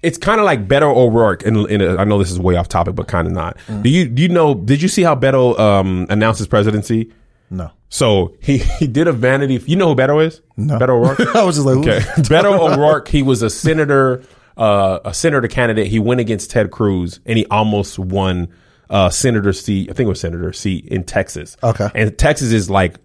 [0.01, 2.67] it's kind of like Beto O'Rourke, and, and uh, I know this is way off
[2.67, 3.57] topic, but kind of not.
[3.67, 3.83] Mm.
[3.83, 4.55] Do you do you know?
[4.55, 7.11] Did you see how Beto um, announced his presidency?
[7.49, 9.61] No, So he he did a vanity.
[9.65, 10.41] You know who Beto is?
[10.57, 10.79] No.
[10.79, 11.19] Beto O'Rourke.
[11.35, 13.09] I was just like, okay, Beto O'Rourke.
[13.09, 14.23] He was a senator,
[14.61, 15.87] uh, a senator candidate.
[15.87, 18.49] He went against Ted Cruz, and he almost won
[18.91, 19.89] uh, senator seat.
[19.89, 21.57] I think it was senator seat in Texas.
[21.63, 21.89] Okay.
[21.95, 22.97] and Texas is like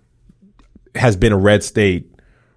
[0.95, 2.11] has been a red state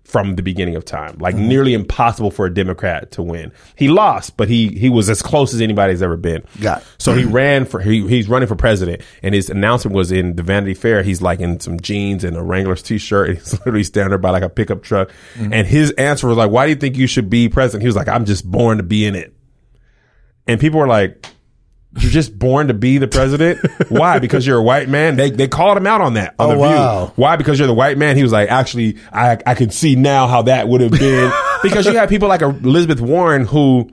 [0.09, 1.17] from the beginning of time.
[1.19, 1.47] Like Mm-hmm.
[1.47, 3.51] nearly impossible for a Democrat to win.
[3.75, 6.43] He lost, but he he was as close as anybody's ever been.
[6.59, 6.87] Got it.
[6.97, 10.41] So he ran for he he's running for president, and his announcement was in the
[10.43, 11.03] Vanity Fair.
[11.03, 14.31] He's like in some jeans and a Wrangler's t-shirt, and he's literally standing there by
[14.31, 15.09] like a pickup truck.
[15.35, 15.53] Mm-hmm.
[15.53, 17.95] And his answer was like, "Why do you think you should be president?" He was
[17.95, 19.33] like, "I'm just born to be in it."
[20.47, 21.23] And people were like,
[21.97, 23.59] "You're just born to be the president?
[23.89, 24.19] Why?
[24.19, 26.67] Because you're a white man?" They they called him out on that on Oh, the
[27.07, 27.13] View.
[27.15, 27.35] Why?
[27.35, 28.15] Because you're the white man.
[28.15, 31.31] He was like, actually, I I can see now how that would have been
[31.63, 33.89] because you have people like Elizabeth Warren who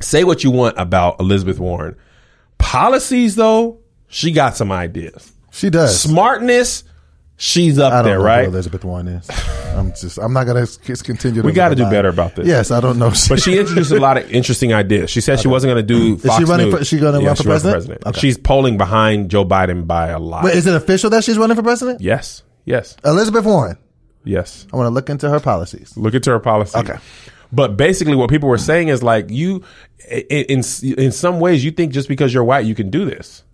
[0.00, 1.96] say what you want about Elizabeth Warren.
[2.58, 5.32] Policies though, she got some ideas.
[5.50, 6.00] she does.
[6.00, 6.84] Smartness,
[7.36, 8.44] she's up I don't there, know right?
[8.44, 9.28] who Elizabeth Warren is.
[9.74, 10.18] I'm just.
[10.18, 11.42] I'm not gonna just continue.
[11.42, 12.46] To We got to do better about this.
[12.46, 13.12] Yes, I don't know.
[13.28, 15.10] But she introduced a lot of interesting ideas.
[15.10, 16.16] She said she wasn't going to do.
[16.18, 16.78] Fox she running News.
[16.78, 18.06] for- she gonna Yeah, run for she ran president?
[18.06, 18.20] Okay.
[18.20, 20.44] She's polling behind Joe Biden by a lot.
[20.44, 22.00] Wait, is it official that she's running for president?
[22.00, 23.78] yes, yes, Elizabeth Warren.
[24.24, 24.66] yes.
[24.72, 25.96] I want to look into her policies.
[25.96, 26.78] Look into her policy.
[26.78, 26.96] Okay.
[27.52, 29.62] But basically, what people were saying is like you,
[30.10, 33.44] in, in some ways, you think just because you're white, you can do this.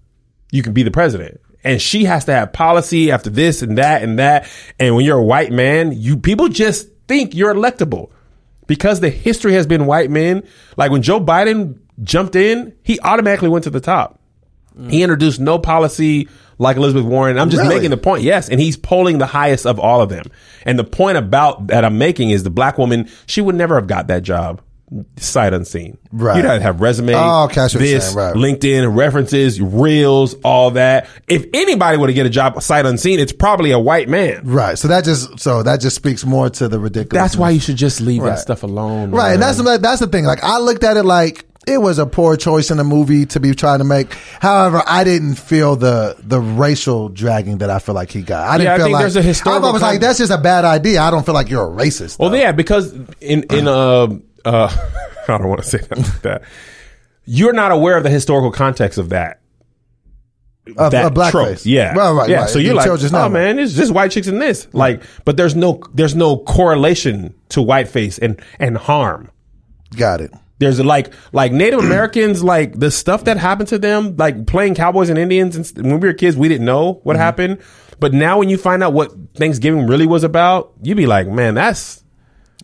[0.53, 4.02] You can be the president, and she has to have policy after this and that
[4.02, 4.48] and that.
[4.78, 8.11] And when you're a white man, you people just think you're electable
[8.66, 10.46] because the history has been white men.
[10.76, 14.18] Like when Joe Biden jumped in, he automatically went to the top.
[14.88, 17.38] He introduced no policy like Elizabeth Warren.
[17.38, 17.74] I'm just Really?
[17.74, 18.22] making the point.
[18.22, 18.48] Yes.
[18.48, 20.24] And he's polling the highest of all of them.
[20.64, 23.86] And the point about that I'm making is the black woman, she would never have
[23.86, 24.62] got that job
[25.16, 25.99] sight unseen.
[26.12, 26.36] Right.
[26.36, 28.34] You'd have to have resume, Oh, okay, I see what you're this, saying, right.
[28.34, 31.09] LinkedIn, references, reels, all that.
[31.28, 34.43] If anybody were to get a job sight unseen, it's probably a white man.
[34.45, 34.76] Right.
[34.78, 37.22] So that just so that just speaks more to the ridiculous.
[37.22, 38.30] That's why you should just leave Right.
[38.30, 39.12] that stuff alone.
[39.12, 39.34] Right.
[39.34, 40.24] And that's the- that's the thing.
[40.24, 43.38] Like I looked at it like it was a poor choice in the movie to
[43.38, 44.14] be trying to make.
[44.41, 48.49] However, I didn't feel the the racial dragging that I feel like he got.
[48.49, 50.32] I didn't Yeah, I feel think like there's a historical I was like, that's just
[50.32, 51.03] a bad idea.
[51.03, 52.18] I don't feel like you're a racist.
[52.18, 52.36] Well, though.
[52.38, 54.09] yeah, because in in uh
[54.45, 54.68] uh,
[55.28, 56.43] I don't want to say that like that.
[57.24, 59.41] You're not aware of the historical context of that.
[60.76, 61.30] Of- that of blackface.
[61.30, 61.59] trope.
[61.64, 62.41] Yeah, Right, right, yeah.
[62.41, 62.49] right.
[62.51, 63.28] So You you're like, oh now.
[63.28, 64.68] man, it's just white chicks in this.
[64.72, 69.30] Like, but there's no there's no correlation to whiteface and and harm.
[69.97, 70.32] got it.
[70.59, 74.74] There's a, like like Native Americans like the stuff that happened to them like playing
[74.74, 77.61] cowboys and Indians and when we were kids we didn't know what happened
[77.99, 81.55] but now when you find out what Thanksgiving really was about you'd be like man
[81.55, 82.05] that's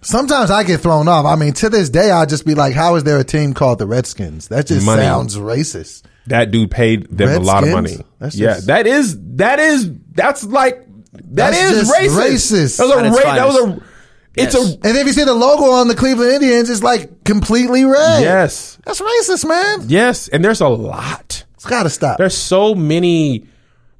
[0.02, 1.24] Sometimes I get thrown off.
[1.26, 3.78] I mean, to this day, I'll just be like, "How is there a team called
[3.78, 5.02] the Redskins?" That just Money.
[5.02, 6.02] sounds racist.
[6.26, 7.98] that dude paid them a lot of money.
[8.18, 10.84] That's yeah, just- that is that is that's like
[11.14, 12.18] that That's is racist.
[12.18, 12.76] racist.
[12.78, 13.80] That was a ra- that was a
[14.34, 14.74] it's Yes.
[14.74, 18.22] a And if you see the logo on the Cleveland Indians, it's like completely red.
[18.22, 19.84] yes that's racist, man.
[19.88, 21.44] yes, and there's a lot.
[21.54, 22.18] It's got to stop.
[22.18, 23.46] There's so many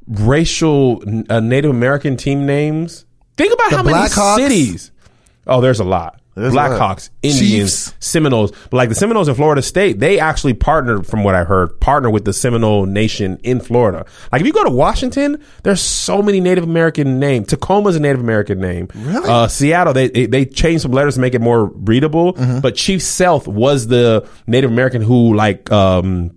[0.07, 3.05] racial uh, Native American team names.
[3.37, 4.37] Think about The how many Blackhawks?
[4.37, 4.91] cities.
[5.47, 6.21] Oh, there's a lot.
[6.35, 6.53] There's.
[6.53, 7.95] Blackhawks, Indians, Chiefs.
[7.99, 8.53] Seminoles.
[8.71, 12.27] Like the Seminoles in Florida State, they actually partnered, from what I heard, partner with
[12.27, 14.05] the Seminole Nation in Florida.
[14.31, 17.47] Like if you go to Washington, there's so many Native American names.
[17.47, 18.89] Tacoma's a Native American name.
[18.95, 19.29] Really?
[19.29, 22.35] Uh, Seattle, they, they they changed some letters to make it more readable.
[22.35, 22.61] Mm-hmm.
[22.61, 26.33] But Chief Sealth was the Native American who like um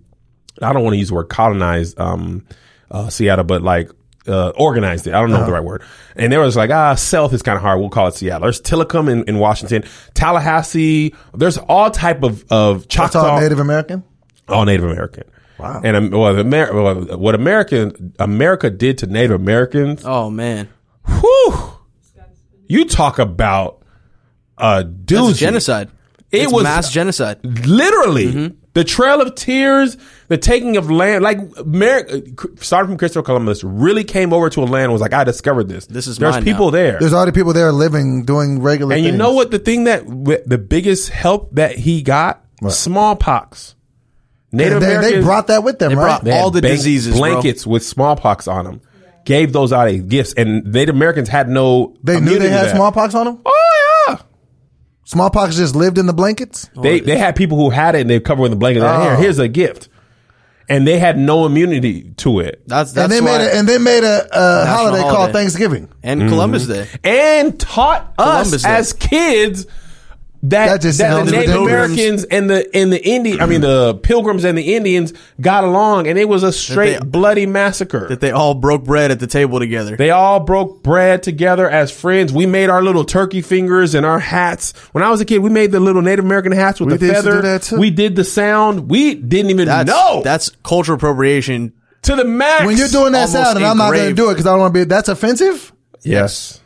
[0.62, 2.46] I don't want to use the word colonized um,
[2.90, 3.90] uh, Seattle, but like
[4.28, 5.14] uh, organized it.
[5.14, 5.82] I don't know the right word.
[6.16, 7.80] And they was like, ah, South is kind of hard.
[7.80, 8.42] We'll call it Seattle.
[8.42, 11.14] There's Tillicum in, in Washington, Tallahassee.
[11.34, 14.04] There's all type of of That's Choctaw, all Native American.
[14.48, 15.24] all Native American.
[15.58, 15.80] Wow.
[15.84, 20.68] And um, well, the Amer- well, what American America did to Native Americans, Oh man,
[21.06, 21.54] whew,
[22.66, 23.82] you talk about
[24.58, 25.36] a that's doozy.
[25.38, 25.88] genocide.
[26.30, 27.40] It It's was- mass genocide.
[27.44, 29.96] Literally, the Trail of Tears,
[30.28, 32.22] the taking of land, like America,
[32.60, 35.86] starting from Christopher Columbus, really came over to a land was like, I discovered this.
[35.86, 36.70] This is There's mine people now.
[36.72, 36.98] there.
[37.00, 38.94] There's already people there living, doing regular.
[38.94, 39.50] and you know what?
[39.50, 40.04] The thing that,
[40.46, 42.44] the biggest help that he got?
[42.68, 43.74] Smallpox.
[44.52, 46.02] Native They, they brought that with them, They right?
[46.04, 47.30] brought- They had all the bank- diseases, bro.
[47.30, 48.80] blankets with smallpox on them.
[49.24, 51.94] Gave those out as gifts, and Native Americans had no.
[52.02, 52.74] they knew they had that.
[52.74, 53.38] smallpox on them.
[53.44, 53.59] Oh yeah,
[55.10, 56.70] Smallpox just lived in the blankets.
[56.80, 58.84] they they had people who had it, and they covered with the blanket.
[58.84, 59.02] Oh.
[59.02, 59.88] Here, here's a gift,
[60.68, 62.62] and they had no immunity to it.
[62.68, 65.32] That's that's and they why, made a, and they made a uh, holiday, called holiday.
[65.32, 65.88] Thanksgiving.
[66.04, 66.86] and Columbus Day.
[67.02, 68.68] and taught Columbus us Day.
[68.68, 69.66] as kids
[70.42, 71.54] that, That just that sounds the Native.
[71.56, 76.06] Americans and the and the Indian, I mean the Pilgrims and the Indians got along,
[76.06, 78.08] and it was a straight they- bloody massacre.
[78.08, 79.96] That they all broke bread at the table together.
[79.96, 82.32] They all broke bread together as friends.
[82.32, 84.72] We made our little turkey fingers and our hats.
[84.92, 87.06] When I was a kid, we made the little Native American hats with We the
[87.06, 87.42] did used to feather.
[87.42, 87.78] do that too.
[87.78, 88.88] We did the sound.
[88.90, 91.74] We didn't even that's know that's cultural appropriation.
[92.02, 92.64] to the max.
[92.64, 94.60] When you're doing that sound, and I'm not going to do it because I don't
[94.60, 94.84] want to be.
[94.84, 95.70] That's offensive.
[96.02, 96.60] yes,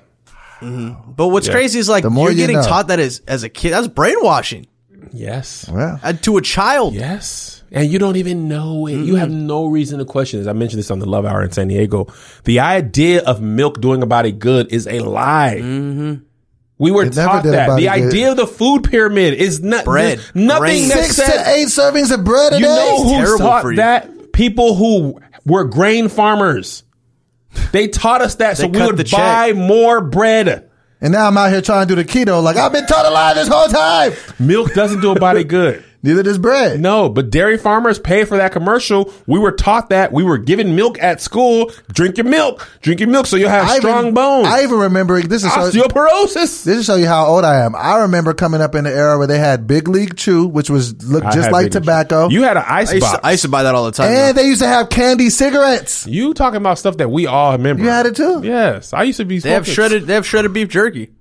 [1.17, 2.67] But what's crazy is like The more you're you getting know.
[2.67, 3.73] taught that as as a kid.
[3.73, 4.67] That's brainwashing
[5.13, 5.69] yes.
[5.69, 6.95] Well, uh, to a child.
[6.95, 7.63] Yes.
[7.71, 8.95] And you don't even know it.
[8.97, 10.49] You have no reason to question this.
[10.49, 12.07] I mentioned this on the Love Hour in San Diego.
[12.45, 15.57] The idea of milk doing a body good is a lie.
[16.79, 17.69] We were It taught that.
[17.69, 18.09] body The good.
[18.09, 20.21] idea of the food pyramid is not Bread.
[20.35, 20.89] nothing Grain.
[20.89, 22.75] that six said, to eight servings of bread a You day.
[22.75, 24.33] know who taught that?
[24.33, 26.83] People who were grain farmers.
[27.73, 29.19] They taught us that so They we cut would the check.
[29.19, 30.71] buy more bread.
[31.01, 32.43] And now I'm out here trying to do the keto.
[32.43, 34.13] Like I've been taught a lie this whole time.
[34.39, 35.85] Milk doesn't do a body good.
[36.05, 36.81] Neither does bread.
[36.81, 39.11] No, but dairy farmers pay for that commercial.
[39.27, 40.13] We were taught that.
[40.13, 41.73] We were given milk at school.
[41.91, 42.69] Drink your milk.
[42.83, 44.47] Drink your milk so you'll have I strong even, bones.
[44.47, 46.63] I even remember this is so, Osteoporosis.
[46.65, 47.75] this is show you how old I am.
[47.75, 51.03] I remember coming up in the era where they had Big League Chew, which was
[51.05, 53.19] looked I just like Big League tobacco, You had an ice I used, box.
[53.21, 54.11] to, I used to buy that all the time.
[54.11, 56.07] and they used to have candy cigarettes.
[56.07, 57.83] you talking about stuff that we all remember.
[57.83, 58.43] You had it too?
[58.45, 58.93] Yes.
[58.93, 60.07] I used to be they have shredded.
[60.07, 61.13] They have shredded beef jerky.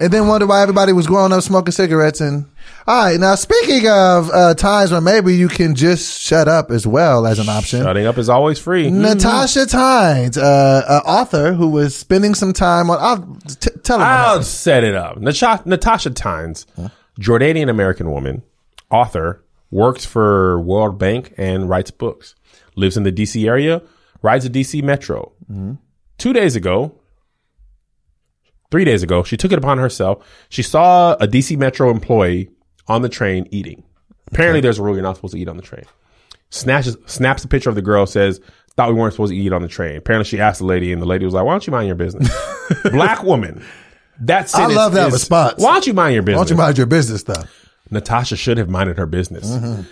[0.00, 2.20] And then wonder why everybody was growing up smoking cigarettes.
[2.20, 2.46] And
[2.86, 6.86] all right, now speaking of uh, times where maybe you can just shut up as
[6.86, 7.82] well as an option.
[7.82, 8.90] Shutting up is always free.
[8.90, 12.98] Natasha Tynes, uh, an author who was spending some time on.
[13.00, 14.02] I'll t- tell him.
[14.06, 14.46] I'll happened.
[14.46, 15.18] set it up.
[15.18, 16.66] Natasha, Natasha Tynes,
[17.20, 18.42] Jordanian American woman,
[18.90, 22.34] author, works for World Bank and writes books.
[22.74, 23.82] Lives in the DC area,
[24.22, 25.32] rides the DC Metro.
[26.16, 26.94] Two days ago,
[28.70, 30.24] three days ago, she took it upon herself.
[30.48, 32.50] She saw a DC Metro employee
[32.88, 33.82] on the train eating.
[34.32, 35.84] Apparently, there's a rule you're not supposed to eat on the train.
[36.50, 38.40] Snatches, snaps a picture of the girl, says,
[38.76, 39.96] Thought we weren't supposed to eat on the train.
[39.96, 41.96] Apparently, she asked the lady, and the lady was like, Why don't you mind your
[41.96, 42.30] business?
[42.90, 43.64] Black woman.
[44.20, 45.62] That's I love that is, response.
[45.62, 46.38] Why don't you mind your business?
[46.38, 47.44] Why don't you mind your business though?
[47.90, 49.48] Natasha should have minded her business.
[49.48, 49.82] Mm-hmm.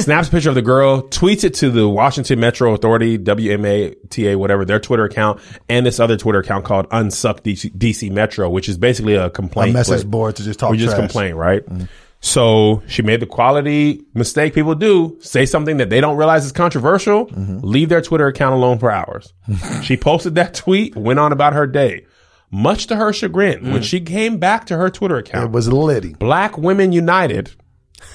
[0.00, 4.64] Snaps a picture of the girl, tweets it to the Washington Metro Authority, WMATA, whatever,
[4.64, 8.78] their Twitter account, and this other Twitter account called Unsuck DC, DC Metro, which is
[8.78, 9.70] basically a complaint.
[9.70, 11.64] A message board to just talk We just complain, right?
[11.64, 11.84] Mm-hmm.
[12.24, 16.52] So she made the quality mistake people do say something that they don't realize is
[16.52, 17.58] controversial, mm-hmm.
[17.60, 19.34] leave their Twitter account alone for hours.
[19.82, 22.06] she posted that tweet, went on about her day.
[22.50, 23.84] Much to her chagrin, when mm.
[23.84, 26.14] she came back to her Twitter account, It was litty.
[26.14, 27.50] Black Women United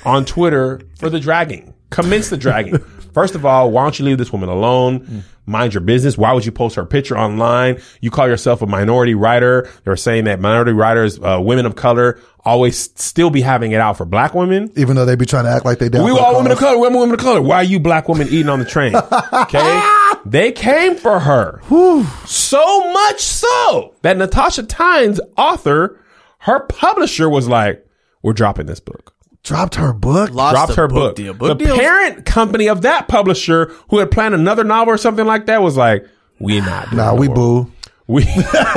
[0.03, 1.75] on Twitter for the dragging.
[1.91, 2.83] Commence the dragging.
[3.13, 5.23] First of all, why don't you leave this woman alone?
[5.45, 6.17] Mind your business.
[6.17, 7.81] Why would you post her picture online?
[8.01, 9.67] You call yourself a minority writer.
[9.83, 13.97] They're saying that minority writers, uh, women of color, always still be having it out
[13.97, 14.71] for black women.
[14.75, 16.77] Even though they be trying to act like they down We all women of color.
[16.79, 17.41] Women, women of color.
[17.41, 18.93] Why are you black women eating on the train?
[19.49, 19.81] Okay.
[20.25, 21.61] they came for her.
[22.25, 25.99] So much so that Natasha Tynes, author,
[26.39, 27.85] her publisher was like,
[28.21, 29.13] we're dropping this book.
[29.43, 30.31] Dropped her book.
[30.31, 31.15] Lost dropped her book.
[31.15, 31.33] Deal.
[31.33, 35.25] Book the deals- parent company of that publisher who had planned another novel or something
[35.25, 36.05] like that was like,
[36.39, 36.85] we not.
[36.89, 37.35] doing Nah, no we more.
[37.35, 37.71] boo.
[38.07, 38.25] We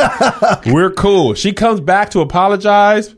[0.67, 1.35] we're cool.
[1.35, 3.15] She comes back to apologize.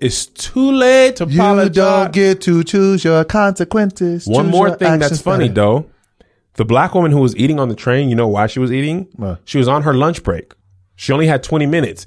[0.00, 1.76] It's too late to You apologize.
[1.76, 4.26] You don't get to choose your consequences.
[4.26, 5.54] One Choose more thing that's funny better.
[5.54, 5.86] though.
[6.54, 9.08] The black woman who was eating on the train, you know why she was eating?
[9.16, 9.40] What?
[9.44, 10.54] She was on her lunch break.
[10.96, 12.06] She only had 20 minutes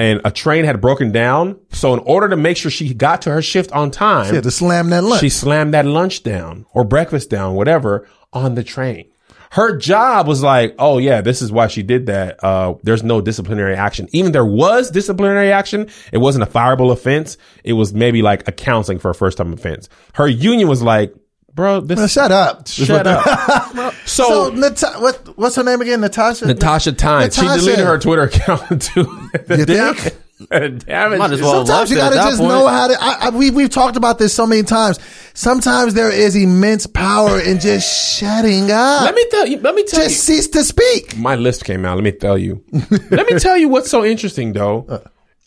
[0.00, 1.58] and a train had broken down.
[1.72, 4.44] So in order to make sure she got to her shift on time, She had
[4.44, 5.20] to slam that lunch.
[5.20, 9.06] she slammed that lunch down or breakfast down, whatever, on the train.
[9.52, 12.42] Her job was like, oh yeah, this is why she did that.
[12.42, 14.08] Uh, there's no disciplinary action.
[14.12, 17.36] Even there was disciplinary action, it wasn't a fireable offense.
[17.64, 19.88] It was maybe like a counseling for a first time offense.
[20.14, 21.12] Her union was like,
[21.54, 22.66] bro, this Well, shut up.
[22.68, 23.94] shut up.
[24.06, 26.00] So, so Nata- what, what's her name again?
[26.00, 26.46] Natasha?
[26.46, 29.06] Natasha Tynes, she deleted her Twitter account too.
[29.48, 30.06] You Damn think?
[30.06, 30.86] it.
[30.86, 31.18] Damn it.
[31.18, 32.48] Might as well Sometimes you gotta just point.
[32.50, 32.96] know how to.
[32.98, 34.98] I, I, we we've talked about this so many times.
[35.34, 39.02] Sometimes there is immense power in just shutting up.
[39.02, 39.58] Let me tell you.
[39.58, 40.34] Let me tell just you.
[40.36, 41.16] Just cease to speak.
[41.16, 41.96] My list came out.
[41.96, 42.64] Let me tell you.
[43.10, 44.86] let me tell you what's so interesting though.
[44.88, 44.98] Uh.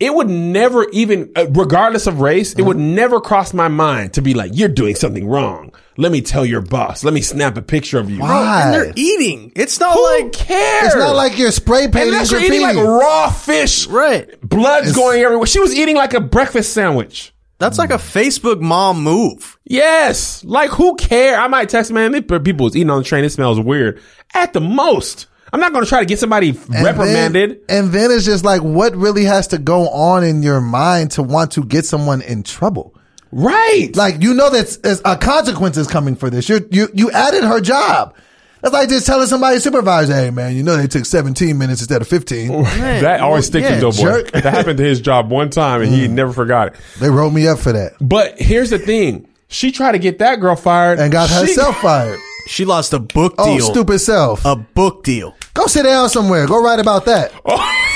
[0.03, 4.21] It would never even, uh, regardless of race, it would never cross my mind to
[4.21, 5.73] be like, you're doing something wrong.
[5.95, 7.03] Let me tell your boss.
[7.03, 8.19] Let me snap a picture of you.
[8.19, 8.63] Why?
[8.65, 9.51] And they're eating.
[9.55, 10.87] It's not Who like cares?
[10.87, 12.63] It's not like you're spray painting Unless you're graffiti.
[12.63, 13.87] eating like raw fish.
[13.87, 14.41] right.
[14.41, 15.45] Blood's going everywhere.
[15.45, 17.33] She was eating like a breakfast sandwich.
[17.59, 19.57] That's like a Facebook mom move.
[19.63, 20.43] Yes.
[20.43, 21.39] Like who care?
[21.39, 23.23] I might text, man, they- people was eating on the train.
[23.23, 24.01] It smells weird.
[24.33, 25.27] At the most.
[25.53, 27.61] I'm not going to try to get somebody And reprimanded.
[27.67, 31.11] Then, and then it's just like, what really has to go on in your mind
[31.11, 32.95] to want to get someone in trouble?
[33.31, 33.89] right.
[33.95, 36.49] Like, you know that there's a consequence is coming for this.
[36.49, 38.15] You're, you you added her job.
[38.61, 42.01] That's like just telling somebody supervisor, hey man, you know they took 17 minutes instead
[42.01, 42.63] of 15.
[42.63, 44.01] that always sticks yeah, Doboy.
[44.01, 44.31] jerk.
[44.31, 46.11] That happened to his job one time and he mm.
[46.11, 46.75] never forgot it.
[46.99, 49.27] They wrote me up for that But here's the thing.
[49.49, 52.19] She tried to get that girl fired and got She- herself fired.
[52.47, 53.45] She lost a book deal.
[53.45, 53.65] Oh, deal.
[53.71, 54.43] stupid self.
[54.45, 55.35] A book deal.
[55.53, 56.45] Go sit down somewhere.
[56.47, 57.31] Go write about that.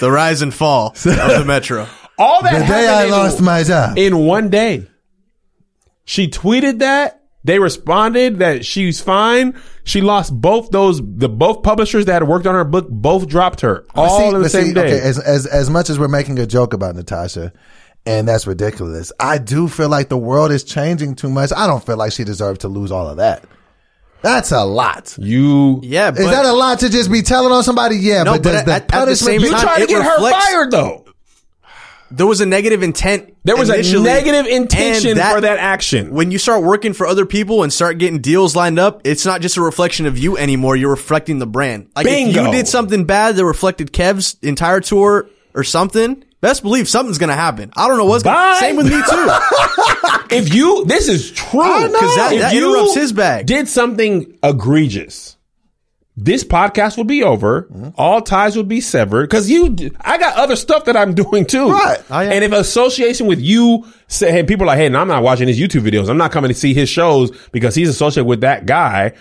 [0.00, 1.86] The rise and fall of the metro.
[2.18, 3.98] All that The day I happened in- lost my job.
[3.98, 4.86] in one day.
[6.04, 7.14] She tweeted that.
[7.44, 9.58] They responded that she's fine.
[9.84, 13.60] She lost both those, the both publishers that had worked on her book, both dropped
[13.62, 14.86] her all See, in the same see, day.
[14.96, 17.52] Okay, as, as as much as we're making a joke about Natasha,
[18.08, 19.12] and that's ridiculous.
[19.20, 21.52] I do feel like the world is changing too much.
[21.54, 23.44] I don't feel like she deserves to lose all of that.
[24.22, 25.14] That's a lot.
[25.18, 27.96] you, Yeah, but Is that a lot to just be telling on somebody?
[27.96, 29.88] Yeah, No, but, but does at- the at the same you time, tried to it
[29.88, 31.04] get her fired though.
[32.10, 33.34] there was a negative intent.
[33.44, 36.10] There was a negative negative and intention for that action.
[36.12, 39.42] When you start working for other people and start getting deals lined up, it's not
[39.42, 40.76] just a reflection of you anymore.
[40.76, 41.90] You're reflecting the brand.
[41.94, 46.88] Like if you did something bad that reflected Kev's entire tour or something, best believe
[46.88, 47.72] something's gonna happen.
[47.76, 49.28] I don't know what's gonna Same with me too.
[50.36, 51.60] if you, this is true.
[51.62, 53.46] Because that- If that you interrupts his bag.
[53.46, 55.36] Did something egregious.
[56.20, 57.62] This podcast would be over.
[57.72, 57.90] Mm-hmm.
[57.94, 59.76] All ties would be severed because you.
[60.00, 61.70] I got other stuff that I'm doing too.
[61.70, 62.02] Right.
[62.10, 62.30] Oh, yeah.
[62.32, 65.46] And if association with you say, hey, people are like, hey, no, I'm not watching
[65.46, 66.08] his YouTube videos.
[66.08, 69.12] I'm not coming to see his shows because he's associated with that guy.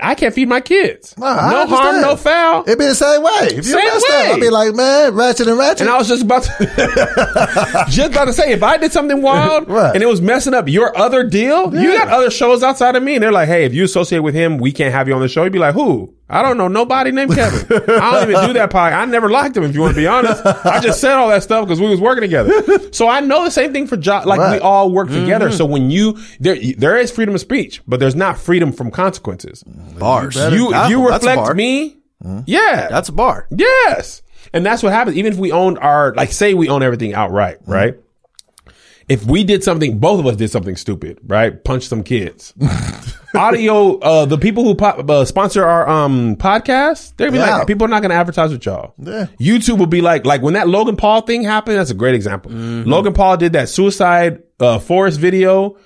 [0.00, 1.16] I can't feed my kids.
[1.18, 2.62] Nah, no harm, no foul.
[2.62, 3.30] It'd be the same way.
[3.42, 4.30] If you Same messed up, way.
[4.34, 5.80] I'd be like, man, ratchet and ratchet.
[5.80, 9.68] And I was just about to, just about to say, if I did something wild
[9.68, 9.92] Right.
[9.94, 13.14] and it was messing up your other deal, you got other shows outside of me,
[13.14, 15.28] and they're like, "Hey, if you associate with him, we can't have you on the
[15.28, 16.14] show." You'd be like, "Who?
[16.30, 17.66] I don't know nobody named Kevin.
[17.70, 18.92] I don't even do that pie.
[18.92, 19.64] I never liked him.
[19.64, 22.00] If you want to be honest, I just said all that stuff because we was
[22.00, 22.52] working together.
[22.92, 24.26] So I know the same thing for job.
[24.26, 25.20] Like we all work mm-hmm.
[25.20, 25.50] together.
[25.52, 29.62] So when you there, there is freedom of speech, but there's not freedom from consequences.
[29.64, 30.36] Bars.
[30.36, 31.36] You you that's a bar.
[31.36, 32.00] reflect me.
[32.24, 32.40] Mm-hmm.
[32.46, 33.46] Yeah, That's a bar.
[33.50, 34.22] Yes.
[34.52, 35.16] And that's what happens.
[35.16, 37.72] Even if we owned our, like, say we own everything outright, mm-hmm.
[37.72, 37.94] right?
[39.10, 41.62] If we did something, both of us did something stupid, right?
[41.64, 42.54] Punch some kids.
[43.34, 47.58] Audio, uh, the people who pop, uh, sponsor our, um, podcast, they'd be Yeah.
[47.58, 48.94] like, people are not going to advertise with y'all.
[48.98, 49.26] Yeah.
[49.40, 52.52] YouTube will be like, like when that Logan Paul thing happened, that's a great example.
[52.52, 55.76] Logan Paul did that suicide, uh, forest video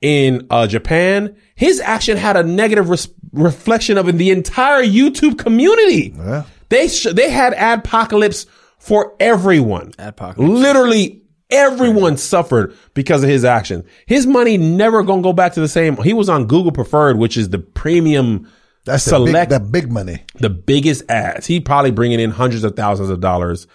[0.00, 1.36] in, uh, Japan.
[1.54, 6.14] His action had a negative res- reflection of in the entire YouTube community.
[6.16, 6.44] Yeah.
[6.68, 8.46] They sh- they had adpocalypse
[8.78, 9.92] for everyone.
[9.98, 10.36] Adpocalypse.
[10.38, 11.21] Literally
[11.52, 13.84] everyone suffered because of his action.
[14.06, 15.96] His money never gonna go back to the same.
[15.98, 18.48] He was on Google Preferred, which is the premium
[18.84, 20.24] That's the big, select that big money.
[20.40, 21.46] the biggest ads.
[21.46, 23.66] He probably bringing in hundreds of thousands of dollars,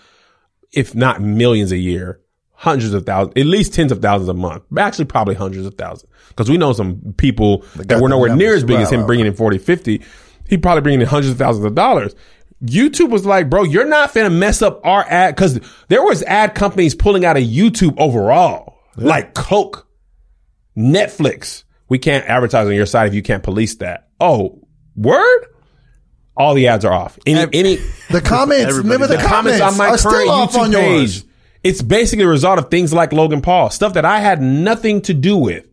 [0.73, 2.19] if not millions a year.
[2.59, 4.63] Hundreds of thousands, at least tens of thousands a month.
[4.79, 6.11] Actually, probably hundreds of thousands.
[6.29, 9.35] Because we know some people that were nowhere near as big as him bringing in
[9.35, 10.01] 40, 50.
[10.49, 12.15] He probably bringing in hundreds of thousands of dollars.
[12.63, 15.37] YouTube was like, bro, you're not finna mess up our ad.
[15.37, 18.79] Cause there was ad companies pulling out of YouTube overall.
[18.95, 19.87] Like Coke,
[20.75, 21.63] Netflix.
[21.89, 24.09] We can't advertise on your side if you can't police that.
[24.19, 25.45] Oh, word?
[26.35, 27.17] All the ads are off.
[27.25, 27.75] Any, Ev- any
[28.09, 29.25] The comments, remember the does.
[29.25, 30.99] comments, comments on my are still current off YouTube on page.
[30.99, 31.25] yours.
[31.63, 33.69] It's basically a result of things like Logan Paul.
[33.69, 35.67] Stuff that I had nothing to do with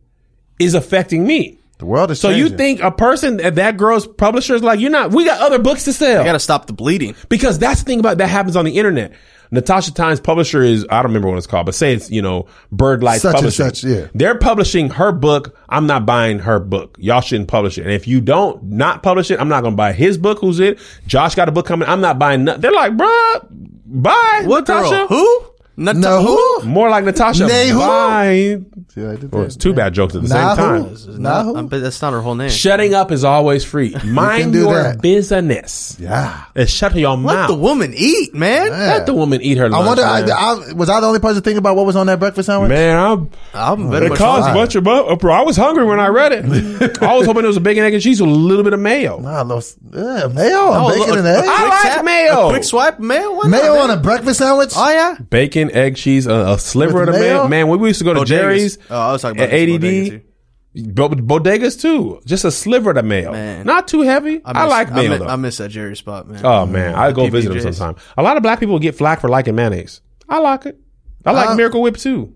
[0.59, 1.54] is affecting me.
[1.77, 4.91] The world is So you think a person that that girl's publisher is like, you're
[4.91, 6.21] not, we got other books to sell.
[6.21, 7.15] I gotta stop the bleeding.
[7.27, 9.13] Because that's the thing about that happens on the internet.
[9.51, 12.47] Natasha Tynes publisher is I don't remember what it's called, but say it's you know
[12.71, 14.07] Bird Lights Such and such, yeah.
[14.13, 15.57] They're publishing her book.
[15.69, 16.97] I'm not buying her book.
[16.99, 17.83] Y'all shouldn't publish it.
[17.83, 20.39] And if you don't not publish it, I'm not gonna buy his book.
[20.39, 20.79] Who's it?
[21.05, 21.87] Josh got a book coming.
[21.87, 22.43] I'm not buying.
[22.43, 22.61] nothing.
[22.61, 23.47] They're like, bruh,
[23.85, 24.89] buy What Natasha.
[24.89, 25.07] girl?
[25.07, 25.45] Who?
[25.77, 26.65] Nat- No, who?
[26.65, 27.47] More like Natasha.
[27.47, 27.79] Nay, who?
[27.79, 28.59] Buy.
[28.95, 29.47] Yeah, I did Well, that.
[29.47, 30.83] it's two bad jokes at the Nah, same time.
[30.83, 30.93] who?
[30.93, 31.55] Is Nah, not- who?
[31.57, 32.49] I bet that's not her whole name.
[32.49, 33.93] Shutting up is always free.
[34.05, 35.01] Mind do your that.
[35.01, 35.97] business.
[35.99, 36.33] Yeah.
[36.55, 37.47] And shut your Let mouth.
[37.49, 38.69] the woman eat, man.
[38.69, 40.31] Let the woman eat her I wonder, I, man.
[40.31, 42.69] I, was I the only person thinking about what was on that breakfast sandwich?
[42.69, 44.55] Man, I'm, I'm oh, very it much costs a fine.
[44.55, 45.33] bunch of bu- bro.
[45.33, 47.01] I was hungry when I read it.
[47.03, 48.79] I was hoping it was a bacon, egg, and cheese with a little bit of
[48.79, 49.19] mayo.
[49.19, 51.43] Nah, those, yeah, mayo on Oh, bacon look, and a- a.
[51.45, 52.47] I like mayo.
[52.47, 53.31] A quick swipe, mayo.
[53.33, 53.89] Why not, Mayo man?
[53.89, 54.71] on a breakfast sandwich?
[54.77, 55.17] Oh yeah.
[55.29, 57.33] Bacon, egg, cheese, a, a sliver With of the mayo.
[57.39, 57.47] mayo?
[57.47, 58.25] Man, when we used to go to Bodegas.
[58.27, 61.09] Jerry's Oh, I was talking about at this bodega, ADD, bo-
[61.39, 62.21] bodegas too.
[62.25, 63.31] Just a sliver of the mayo.
[63.31, 63.65] Man.
[63.65, 64.41] Not too heavy.
[64.45, 65.27] I, miss- like mayo I, mi- though.
[65.27, 66.45] I miss that Jerry spot, man.
[66.45, 67.31] oh man, I go PB&Js.
[67.31, 68.03] visit them sometime.
[68.17, 70.01] A lot of black people get flack for liking mayonnaise.
[70.29, 70.79] I like it.
[71.25, 72.33] I like Uh, Miracle Whip too.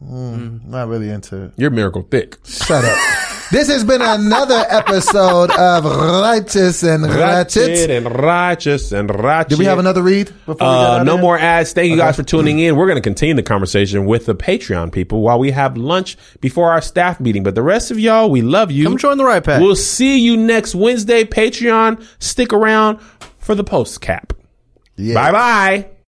[0.00, 1.52] Not really into it.
[1.56, 2.38] You're Miracle Thick.
[2.44, 2.98] Shut up.
[3.52, 7.90] this has been another episode of Righteous and Ratchet Ratchet.
[7.90, 9.50] and righteous and ratchet.
[9.50, 11.72] Did we have another read before Uh, no more ads.
[11.72, 12.76] Thank you guys for tuning in.
[12.76, 16.72] We're going to continue the conversation with the Patreon people while we have lunch before
[16.72, 17.42] our staff meeting.
[17.42, 18.84] But the rest of y'all, we love you.
[18.84, 19.60] Come join the right pack.
[19.60, 21.24] We'll see you next Wednesday.
[21.24, 23.00] Patreon, stick around
[23.38, 24.32] for the post cap.
[24.96, 25.14] Yeah.
[25.14, 25.88] Bye bye.